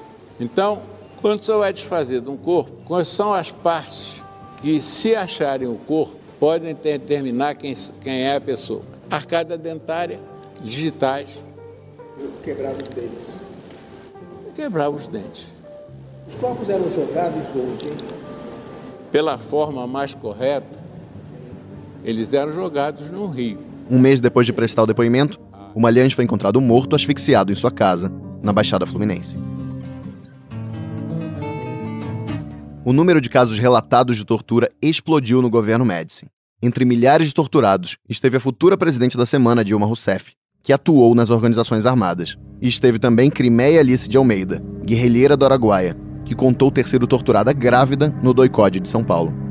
Então, 0.40 0.80
quando 1.20 1.40
o 1.40 1.44
senhor 1.44 1.58
vai 1.58 1.72
desfazer 1.72 2.20
de 2.20 2.28
um 2.28 2.36
corpo, 2.36 2.72
quais 2.84 3.08
são 3.08 3.32
as 3.32 3.50
partes 3.50 4.22
que, 4.60 4.80
se 4.80 5.14
acharem 5.14 5.68
o 5.68 5.76
corpo, 5.76 6.16
podem 6.40 6.74
determinar 6.74 7.54
quem, 7.54 7.76
quem 8.00 8.22
é 8.22 8.36
a 8.36 8.40
pessoa? 8.40 8.82
Arcada 9.10 9.56
dentária, 9.56 10.18
digitais. 10.60 11.28
Quebrava 12.42 12.82
os 12.82 12.88
dentes. 12.88 13.36
Quebrava 14.54 14.96
os 14.96 15.06
dentes. 15.06 15.46
Os 16.28 16.34
corpos 16.36 16.68
eram 16.68 16.90
jogados 16.90 17.48
onde? 17.54 17.92
Pela 19.12 19.38
forma 19.38 19.86
mais 19.86 20.14
correta, 20.14 20.85
eles 22.04 22.32
eram 22.32 22.52
jogados 22.52 23.10
no 23.10 23.26
rio. 23.26 23.58
Um 23.90 23.98
mês 23.98 24.20
depois 24.20 24.46
de 24.46 24.52
prestar 24.52 24.82
o 24.82 24.86
depoimento, 24.86 25.40
o 25.74 25.80
Malhães 25.80 26.12
foi 26.12 26.24
encontrado 26.24 26.60
morto 26.60 26.96
asfixiado 26.96 27.52
em 27.52 27.54
sua 27.54 27.70
casa, 27.70 28.12
na 28.42 28.52
Baixada 28.52 28.86
Fluminense. 28.86 29.36
O 32.84 32.92
número 32.92 33.20
de 33.20 33.28
casos 33.28 33.58
relatados 33.58 34.16
de 34.16 34.24
tortura 34.24 34.70
explodiu 34.80 35.42
no 35.42 35.50
governo 35.50 35.84
Médici. 35.84 36.26
Entre 36.62 36.84
milhares 36.84 37.26
de 37.26 37.34
torturados 37.34 37.96
esteve 38.08 38.36
a 38.36 38.40
futura 38.40 38.76
presidente 38.76 39.16
da 39.16 39.26
semana, 39.26 39.64
Dilma 39.64 39.86
Rousseff, 39.86 40.32
que 40.62 40.72
atuou 40.72 41.14
nas 41.14 41.28
organizações 41.28 41.84
armadas. 41.84 42.38
E 42.62 42.68
esteve 42.68 42.98
também 42.98 43.28
Crimeia 43.28 43.80
Alice 43.80 44.08
de 44.08 44.16
Almeida, 44.16 44.62
guerrilheira 44.84 45.36
do 45.36 45.44
Araguaia, 45.44 45.96
que 46.24 46.34
contou 46.34 46.70
ter 46.70 46.86
sido 46.86 47.06
torturada 47.06 47.52
grávida 47.52 48.08
no 48.22 48.32
doicode 48.32 48.80
de 48.80 48.88
São 48.88 49.04
Paulo. 49.04 49.45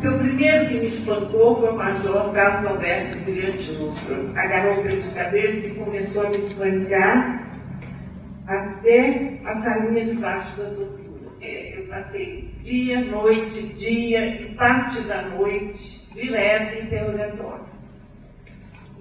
O 0.00 0.18
primeiro 0.18 0.66
que 0.68 0.74
me 0.76 0.86
espancou 0.86 1.56
foi 1.60 1.72
o 1.72 1.76
major 1.76 2.32
Carlos 2.32 2.64
Alberto 2.64 3.18
Brilhante 3.18 3.70
Lúcio. 3.72 4.32
Agarrou 4.34 4.82
pelos 4.82 5.12
cabelos 5.12 5.62
e 5.66 5.74
começou 5.74 6.26
a 6.26 6.30
me 6.30 6.38
espancar 6.38 7.52
até 8.46 9.38
a 9.44 9.54
salinha 9.56 10.06
debaixo 10.06 10.56
da 10.56 10.70
tortura. 10.70 11.30
É, 11.42 11.78
eu 11.78 11.86
passei 11.88 12.48
dia, 12.62 13.04
noite, 13.04 13.62
dia 13.74 14.40
e 14.40 14.54
parte 14.54 15.02
da 15.02 15.20
noite 15.20 16.02
direto 16.14 16.82
interrogatório. 16.82 17.66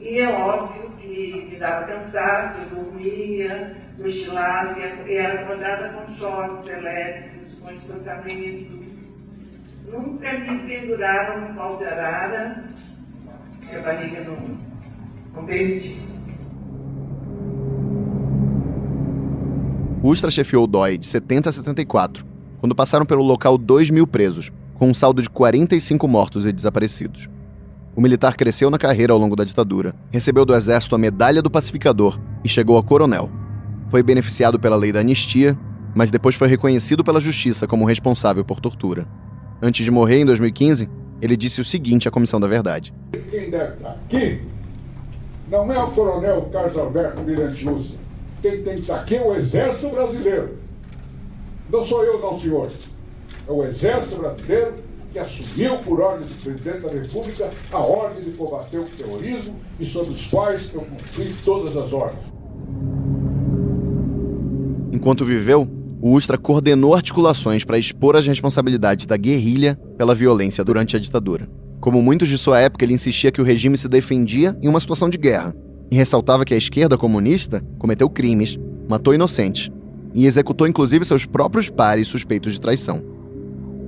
E 0.02 0.20
é 0.20 0.28
óbvio 0.28 0.92
que 1.00 1.48
me 1.50 1.56
dava 1.56 1.88
cansaço, 1.88 2.60
eu 2.62 2.84
dormia, 2.84 3.78
cochilava 3.98 4.78
e 5.08 5.14
era 5.16 5.44
acordada 5.44 5.94
com 5.94 6.14
choques 6.14 6.68
elétricos, 6.68 7.54
com 7.54 7.72
espancamento. 7.72 8.89
Nunca 9.92 10.32
me 10.38 10.60
penduraram 10.68 11.50
no 11.50 11.56
pau 11.56 11.78
de 11.78 11.86
arara, 11.86 12.64
que 13.68 13.76
a 13.76 13.82
barriga 13.82 14.24
não, 14.24 14.58
não 15.34 15.46
permitia. 15.46 15.98
Ustra 20.04 20.30
chefiou 20.30 20.66
o 20.66 20.68
DOI 20.68 20.98
de 20.98 21.08
70 21.08 21.50
a 21.50 21.54
74, 21.54 22.24
quando 22.60 22.76
passaram 22.76 23.06
pelo 23.06 23.24
local 23.24 23.58
2 23.58 23.90
mil 23.90 24.06
presos, 24.06 24.52
com 24.76 24.90
um 24.90 24.94
saldo 24.94 25.24
de 25.24 25.30
45 25.30 26.08
mortos 26.08 26.46
e 26.46 26.52
desaparecidos. 26.52 27.28
O 27.96 28.02
militar 28.02 28.38
cresceu 28.38 28.70
na 28.70 28.78
carreira 28.78 29.12
ao 29.12 29.20
longo 29.20 29.36
da 29.36 29.44
ditadura, 29.44 29.96
recebeu 30.12 30.46
do 30.46 30.56
Exército 30.56 30.94
a 30.94 31.00
Medalha 31.00 31.42
do 31.42 31.50
Pacificador 31.50 32.20
e 32.44 32.48
chegou 32.48 32.78
a 32.78 32.84
coronel. 32.84 33.30
Foi 33.90 34.04
beneficiado 34.04 34.60
pela 34.60 34.76
lei 34.76 34.92
da 34.92 35.00
anistia, 35.00 35.58
mas 35.96 36.12
depois 36.12 36.36
foi 36.36 36.48
reconhecido 36.48 37.04
pela 37.04 37.20
justiça 37.20 37.68
como 37.68 37.86
responsável 37.86 38.46
por 38.46 38.60
tortura. 38.60 39.08
Antes 39.62 39.84
de 39.84 39.92
morrer, 39.92 40.20
em 40.20 40.26
2015, 40.26 40.90
ele 41.22 41.36
disse 41.36 41.60
o 41.60 41.66
seguinte 41.66 42.08
à 42.08 42.12
Comissão 42.12 42.40
da 42.40 42.48
Verdade: 42.48 42.94
Quem 43.30 43.50
deve 43.50 43.74
estar 43.74 43.92
aqui 43.92 44.42
não 45.50 45.72
é 45.72 45.84
o 45.84 45.92
coronel 45.92 46.50
Carlos 46.52 46.78
Alberto 46.78 47.22
Mirante 47.22 47.66
Lúcia. 47.66 47.98
Quem 48.42 48.64
tem 48.64 48.76
que 48.76 48.82
estar 48.82 49.02
aqui 49.02 49.16
é 49.16 49.22
o 49.22 49.36
Exército 49.36 49.90
Brasileiro. 49.90 50.58
Não 51.70 51.84
sou 51.84 52.06
eu, 52.06 52.20
não, 52.20 52.40
senhor. 52.40 52.72
É 53.48 53.52
o 53.52 53.64
Exército 53.64 54.16
Brasileiro 54.16 54.76
que 55.12 55.20
assumiu, 55.20 55.78
por 55.80 56.00
ordem 56.00 56.28
do 56.28 56.44
presidente 56.44 56.80
da 56.80 56.92
República, 56.92 57.50
a 57.72 57.80
ordem 57.80 58.24
de 58.24 58.32
combater 58.32 58.78
o 58.78 58.86
terrorismo 58.86 59.56
e 59.80 59.86
sobre 59.86 60.14
os 60.14 60.28
quais 60.28 60.72
eu 60.74 60.82
cumpri 60.82 61.34
todas 61.44 61.76
as 61.76 61.92
ordens. 61.92 62.24
Enquanto 64.92 65.26
viveu, 65.26 65.68
o 66.02 66.14
Ustra 66.14 66.38
coordenou 66.38 66.96
articulações 66.96 67.64
para 67.64 67.78
expor 67.78 68.16
as 68.16 68.26
responsabilidades 68.26 69.06
da 69.06 69.18
guerrilha 69.18 69.78
pela 69.98 70.16
violência 70.16 70.64
durante 70.64 70.96
a 70.96 71.00
ditadura. 71.00 71.50
Como 71.80 72.02
muitos 72.02 72.30
de 72.30 72.38
sua 72.38 72.60
época, 72.60 72.86
ele 72.86 72.94
insistia 72.94 73.32
que 73.32 73.42
o 73.42 73.44
regime 73.44 73.78
se 73.78 73.88
defendia 73.88 74.58
em 74.62 74.68
uma 74.68 74.80
situação 74.80 75.10
de 75.10 75.18
guerra 75.18 75.56
e 75.92 75.96
ressaltava 75.96 76.46
que 76.46 76.54
a 76.54 76.58
esquerda 76.58 76.98
comunista 76.98 77.64
cometeu 77.78 78.10
crimes, 78.10 78.58
matou 78.88 79.14
inocentes 79.14 79.70
e 80.14 80.26
executou 80.26 80.68
inclusive 80.68 81.06
seus 81.06 81.26
próprios 81.26 81.70
pares 81.70 82.08
suspeitos 82.08 82.54
de 82.54 82.62
traição. 82.62 83.02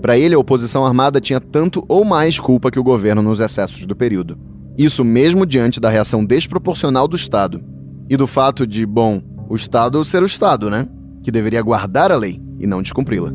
Para 0.02 0.17
ele, 0.17 0.34
a 0.34 0.39
oposição 0.39 0.86
armada 0.86 1.21
tinha 1.21 1.39
tanto 1.39 1.86
ou 1.88 2.04
mais 2.04 2.39
culpa 2.39 2.71
que 2.71 2.80
o 2.80 2.84
governo 2.84 3.21
nos 3.21 3.39
excessos 3.39 3.86
do 3.86 3.95
período. 3.95 4.38
Isso 4.78 5.06
mesmo 5.06 5.45
diante 5.45 5.80
da 5.80 5.89
reação 5.89 6.26
desproporcional 6.26 7.08
do 7.08 7.15
Estado 7.15 7.63
e 8.10 8.17
do 8.17 8.26
fato 8.26 8.65
de, 8.65 8.86
bom, 8.86 9.21
o 9.47 9.56
Estado 9.56 10.04
ser 10.04 10.24
o 10.24 10.26
Estado, 10.26 10.69
né? 10.69 10.88
Que 11.24 11.32
deveria 11.32 11.62
guardar 11.62 12.12
a 12.12 12.16
lei 12.16 12.42
e 12.60 12.66
não 12.66 12.82
descumpri-la. 12.82 13.32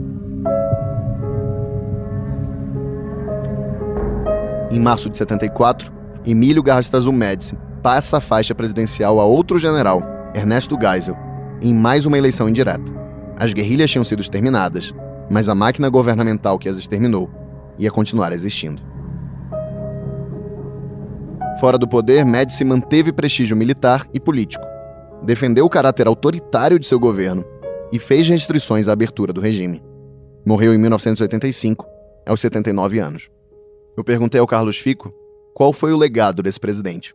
Em 4.71 4.81
março 4.81 5.09
de 5.09 5.17
74, 5.17 5.93
Emílio 6.25 6.63
Garrastazu 6.63 7.13
Médici 7.13 7.57
passa 7.83 8.19
a 8.19 8.21
faixa 8.21 8.55
presidencial 8.55 9.21
a 9.21 9.25
outro 9.25 9.59
general, 9.59 10.03
Ernesto 10.35 10.77
Geisel, 10.81 11.17
em 11.63 11.73
mais 11.73 12.05
uma 12.05 12.19
eleição 12.19 12.49
indireta. 12.49 12.93
As 13.39 13.53
guerrilhas 13.53 13.91
tinham 13.91 14.05
sido 14.05 14.21
exterminadas, 14.21 14.93
mas 15.31 15.49
a 15.49 15.55
máquina 15.55 15.89
governamental 15.89 16.59
que 16.59 16.69
as 16.69 16.79
exterminou 16.79 17.31
ia 17.79 17.91
continuar 17.91 18.33
existindo. 18.33 18.83
Fora 21.61 21.79
do 21.79 21.89
poder, 21.89 22.25
Médici 22.25 22.65
manteve 22.65 23.13
prestígio 23.13 23.57
militar 23.57 24.05
e 24.13 24.21
político, 24.21 24.67
defendeu 25.23 25.65
o 25.65 25.71
caráter 25.71 26.07
autoritário 26.07 26.79
de 26.79 26.87
seu 26.87 26.99
governo 26.99 27.45
e 27.93 27.99
fez 27.99 28.29
restrições 28.29 28.89
à 28.89 28.93
abertura 28.93 29.33
do 29.33 29.41
regime. 29.41 29.83
Morreu 30.45 30.75
em 30.75 30.79
1985, 30.79 31.87
aos 32.27 32.41
79 32.41 32.99
anos. 32.99 33.31
Eu 33.97 34.05
perguntei 34.05 34.41
ao 34.41 34.47
Carlos 34.47 34.79
Fico 34.79 35.13
qual 35.55 35.73
foi 35.73 35.93
o 35.93 35.97
legado 35.97 36.43
desse 36.43 36.61
presidente. 36.61 37.15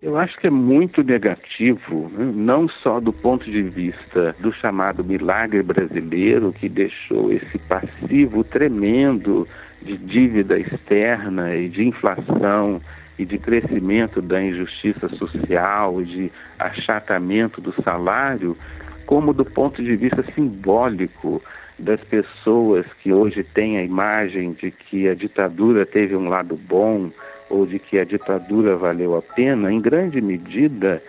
Eu 0.00 0.18
acho 0.18 0.36
que 0.38 0.46
é 0.46 0.50
muito 0.50 1.02
negativo, 1.02 2.10
né? 2.12 2.30
não 2.34 2.68
só 2.68 3.00
do 3.00 3.12
ponto 3.12 3.50
de 3.50 3.62
vista 3.62 4.36
do 4.38 4.52
chamado 4.52 5.02
milagre 5.02 5.62
brasileiro, 5.62 6.52
que 6.52 6.68
deixou 6.68 7.32
esse 7.32 7.58
passivo 7.68 8.44
tremendo 8.44 9.48
de 9.80 9.96
dívida 9.96 10.58
externa 10.58 11.54
e 11.56 11.68
de 11.68 11.84
inflação 11.84 12.82
e 13.18 13.24
de 13.24 13.38
crescimento 13.38 14.20
da 14.20 14.42
injustiça 14.42 15.08
social 15.10 16.02
de 16.02 16.30
achatamento 16.58 17.60
do 17.60 17.72
salário, 17.82 18.56
como 19.06 19.32
do 19.32 19.44
ponto 19.44 19.82
de 19.82 19.96
vista 19.96 20.24
simbólico 20.34 21.42
das 21.78 22.00
pessoas 22.04 22.86
que 23.02 23.12
hoje 23.12 23.42
têm 23.42 23.78
a 23.78 23.82
imagem 23.82 24.52
de 24.52 24.70
que 24.70 25.08
a 25.08 25.14
ditadura 25.14 25.84
teve 25.84 26.14
um 26.14 26.28
lado 26.28 26.56
bom, 26.56 27.10
ou 27.50 27.66
de 27.66 27.78
que 27.78 27.98
a 27.98 28.04
ditadura 28.04 28.76
valeu 28.76 29.16
a 29.16 29.22
pena, 29.22 29.72
em 29.72 29.80
grande 29.80 30.20
medida 30.20 31.02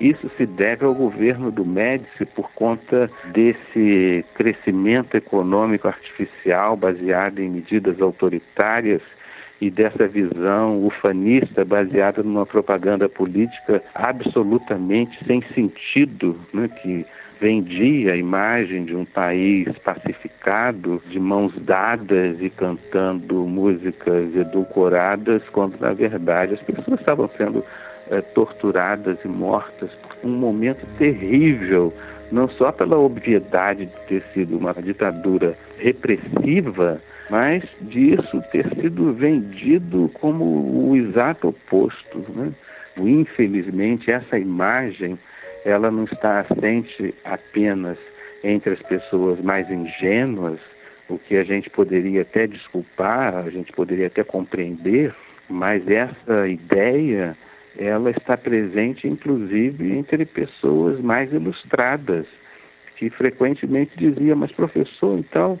isso 0.00 0.30
se 0.38 0.46
deve 0.46 0.84
ao 0.84 0.94
governo 0.94 1.50
do 1.50 1.64
Médici 1.64 2.24
por 2.24 2.50
conta 2.52 3.10
desse 3.34 4.24
crescimento 4.34 5.14
econômico 5.14 5.86
artificial 5.86 6.74
baseado 6.74 7.38
em 7.40 7.50
medidas 7.50 8.00
autoritárias 8.00 9.02
e 9.60 9.70
dessa 9.70 10.08
visão 10.08 10.86
ufanista 10.86 11.66
baseada 11.66 12.22
numa 12.22 12.46
propaganda 12.46 13.10
política 13.10 13.82
absolutamente 13.94 15.22
sem 15.26 15.42
sentido, 15.54 16.34
né, 16.54 16.66
que 16.80 17.04
vendia 17.40 18.12
a 18.12 18.16
imagem 18.16 18.84
de 18.84 18.94
um 18.94 19.04
país 19.04 19.66
pacificado, 19.78 21.02
de 21.08 21.18
mãos 21.18 21.52
dadas 21.62 22.38
e 22.40 22.50
cantando 22.50 23.46
músicas 23.46 24.36
edulcoradas, 24.36 25.42
quando 25.48 25.80
na 25.80 25.94
verdade 25.94 26.54
as 26.54 26.62
pessoas 26.62 27.00
estavam 27.00 27.30
sendo 27.38 27.64
é, 28.10 28.20
torturadas 28.20 29.18
e 29.24 29.28
mortas 29.28 29.90
por 30.02 30.28
um 30.28 30.34
momento 30.34 30.86
terrível, 30.98 31.92
não 32.30 32.46
só 32.48 32.70
pela 32.70 32.98
obviedade 32.98 33.86
de 33.86 33.96
ter 34.06 34.22
sido 34.34 34.58
uma 34.58 34.74
ditadura 34.74 35.56
repressiva, 35.78 37.00
mas 37.30 37.64
disso 37.80 38.42
ter 38.52 38.68
sido 38.74 39.14
vendido 39.14 40.10
como 40.20 40.44
o 40.44 40.96
exato 40.96 41.48
oposto. 41.48 42.18
Né? 42.34 42.52
Infelizmente, 42.98 44.10
essa 44.10 44.38
imagem 44.38 45.18
ela 45.64 45.90
não 45.90 46.04
está 46.04 46.40
assente 46.40 47.14
apenas 47.24 47.98
entre 48.42 48.72
as 48.72 48.82
pessoas 48.82 49.40
mais 49.40 49.70
ingênuas, 49.70 50.58
o 51.08 51.18
que 51.18 51.36
a 51.36 51.44
gente 51.44 51.68
poderia 51.68 52.22
até 52.22 52.46
desculpar, 52.46 53.36
a 53.36 53.50
gente 53.50 53.72
poderia 53.72 54.06
até 54.06 54.24
compreender, 54.24 55.14
mas 55.48 55.86
essa 55.88 56.48
ideia 56.48 57.36
ela 57.78 58.10
está 58.10 58.36
presente 58.36 59.06
inclusive 59.06 59.92
entre 59.92 60.24
pessoas 60.24 61.00
mais 61.00 61.32
ilustradas, 61.32 62.26
que 62.96 63.10
frequentemente 63.10 63.96
dizia, 63.96 64.36
mas 64.36 64.52
professor, 64.52 65.18
então 65.18 65.58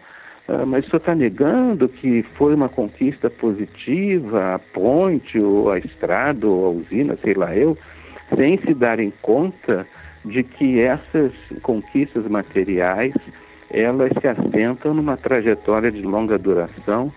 ah, 0.50 0.66
mas 0.66 0.84
o 0.84 0.88
senhor 0.88 0.98
está 0.98 1.14
negando 1.14 1.88
que 1.88 2.24
foi 2.34 2.54
uma 2.54 2.68
conquista 2.68 3.30
positiva, 3.30 4.54
a 4.54 4.58
ponte, 4.58 5.38
ou 5.38 5.70
a 5.70 5.78
estrada, 5.78 6.44
ou 6.44 6.66
a 6.66 6.70
usina, 6.70 7.16
sei 7.22 7.34
lá 7.34 7.54
eu, 7.56 7.78
sem 8.36 8.58
se 8.58 8.74
darem 8.74 9.12
conta 9.22 9.86
de 10.24 10.42
que 10.42 10.80
essas 10.80 11.32
conquistas 11.62 12.26
materiais 12.26 13.14
elas 13.70 14.10
se 14.20 14.26
assentam 14.26 14.92
numa 14.92 15.16
trajetória 15.16 15.90
de 15.90 16.02
longa 16.02 16.36
duração 16.36 17.12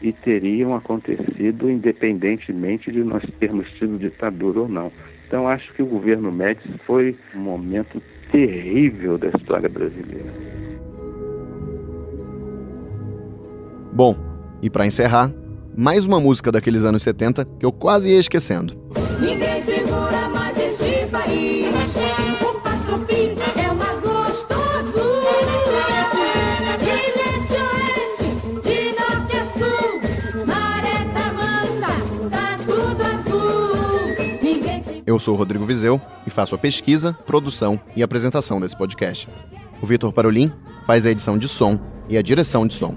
e 0.00 0.12
teriam 0.12 0.74
acontecido 0.74 1.70
independentemente 1.70 2.92
de 2.92 3.02
nós 3.02 3.22
termos 3.40 3.68
tido 3.72 3.98
ditadura 3.98 4.60
ou 4.60 4.68
não. 4.68 4.92
Então 5.26 5.48
acho 5.48 5.72
que 5.74 5.82
o 5.82 5.86
governo 5.86 6.30
Médici 6.30 6.78
foi 6.86 7.16
um 7.34 7.40
momento 7.40 8.00
terrível 8.30 9.18
da 9.18 9.28
história 9.28 9.68
brasileira. 9.68 10.32
Bom, 13.92 14.14
e 14.62 14.70
para 14.70 14.86
encerrar, 14.86 15.32
mais 15.76 16.06
uma 16.06 16.20
música 16.20 16.52
daqueles 16.52 16.84
anos 16.84 17.02
70 17.02 17.44
que 17.58 17.66
eu 17.66 17.72
quase 17.72 18.10
ia 18.10 18.20
esquecendo. 18.20 18.85
Sou 35.26 35.34
Rodrigo 35.34 35.64
Vizeu 35.64 36.00
e 36.24 36.30
faço 36.30 36.54
a 36.54 36.58
pesquisa, 36.58 37.12
produção 37.26 37.80
e 37.96 38.02
apresentação 38.02 38.60
desse 38.60 38.76
podcast. 38.76 39.28
O 39.82 39.86
Vitor 39.86 40.12
Parolin 40.12 40.52
faz 40.86 41.04
a 41.04 41.10
edição 41.10 41.36
de 41.36 41.48
som 41.48 41.80
e 42.08 42.16
a 42.16 42.22
direção 42.22 42.64
de 42.64 42.74
som. 42.74 42.94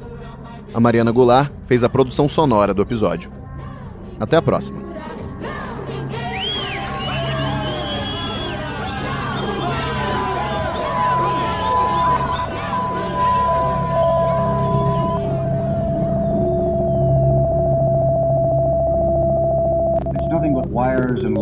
A 0.71 0.79
Mariana 0.79 1.11
Goulart 1.11 1.51
fez 1.65 1.83
a 1.83 1.89
produção 1.89 2.29
sonora 2.29 2.71
do 2.71 2.83
episódio. 2.83 3.31
Até 4.19 4.37
a 4.37 4.43
próxima. 4.43 4.89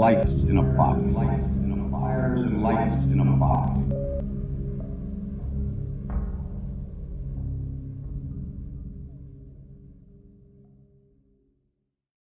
It's 0.09 0.36
a 0.59 0.63
a 0.63 0.63
box. 0.63 1.56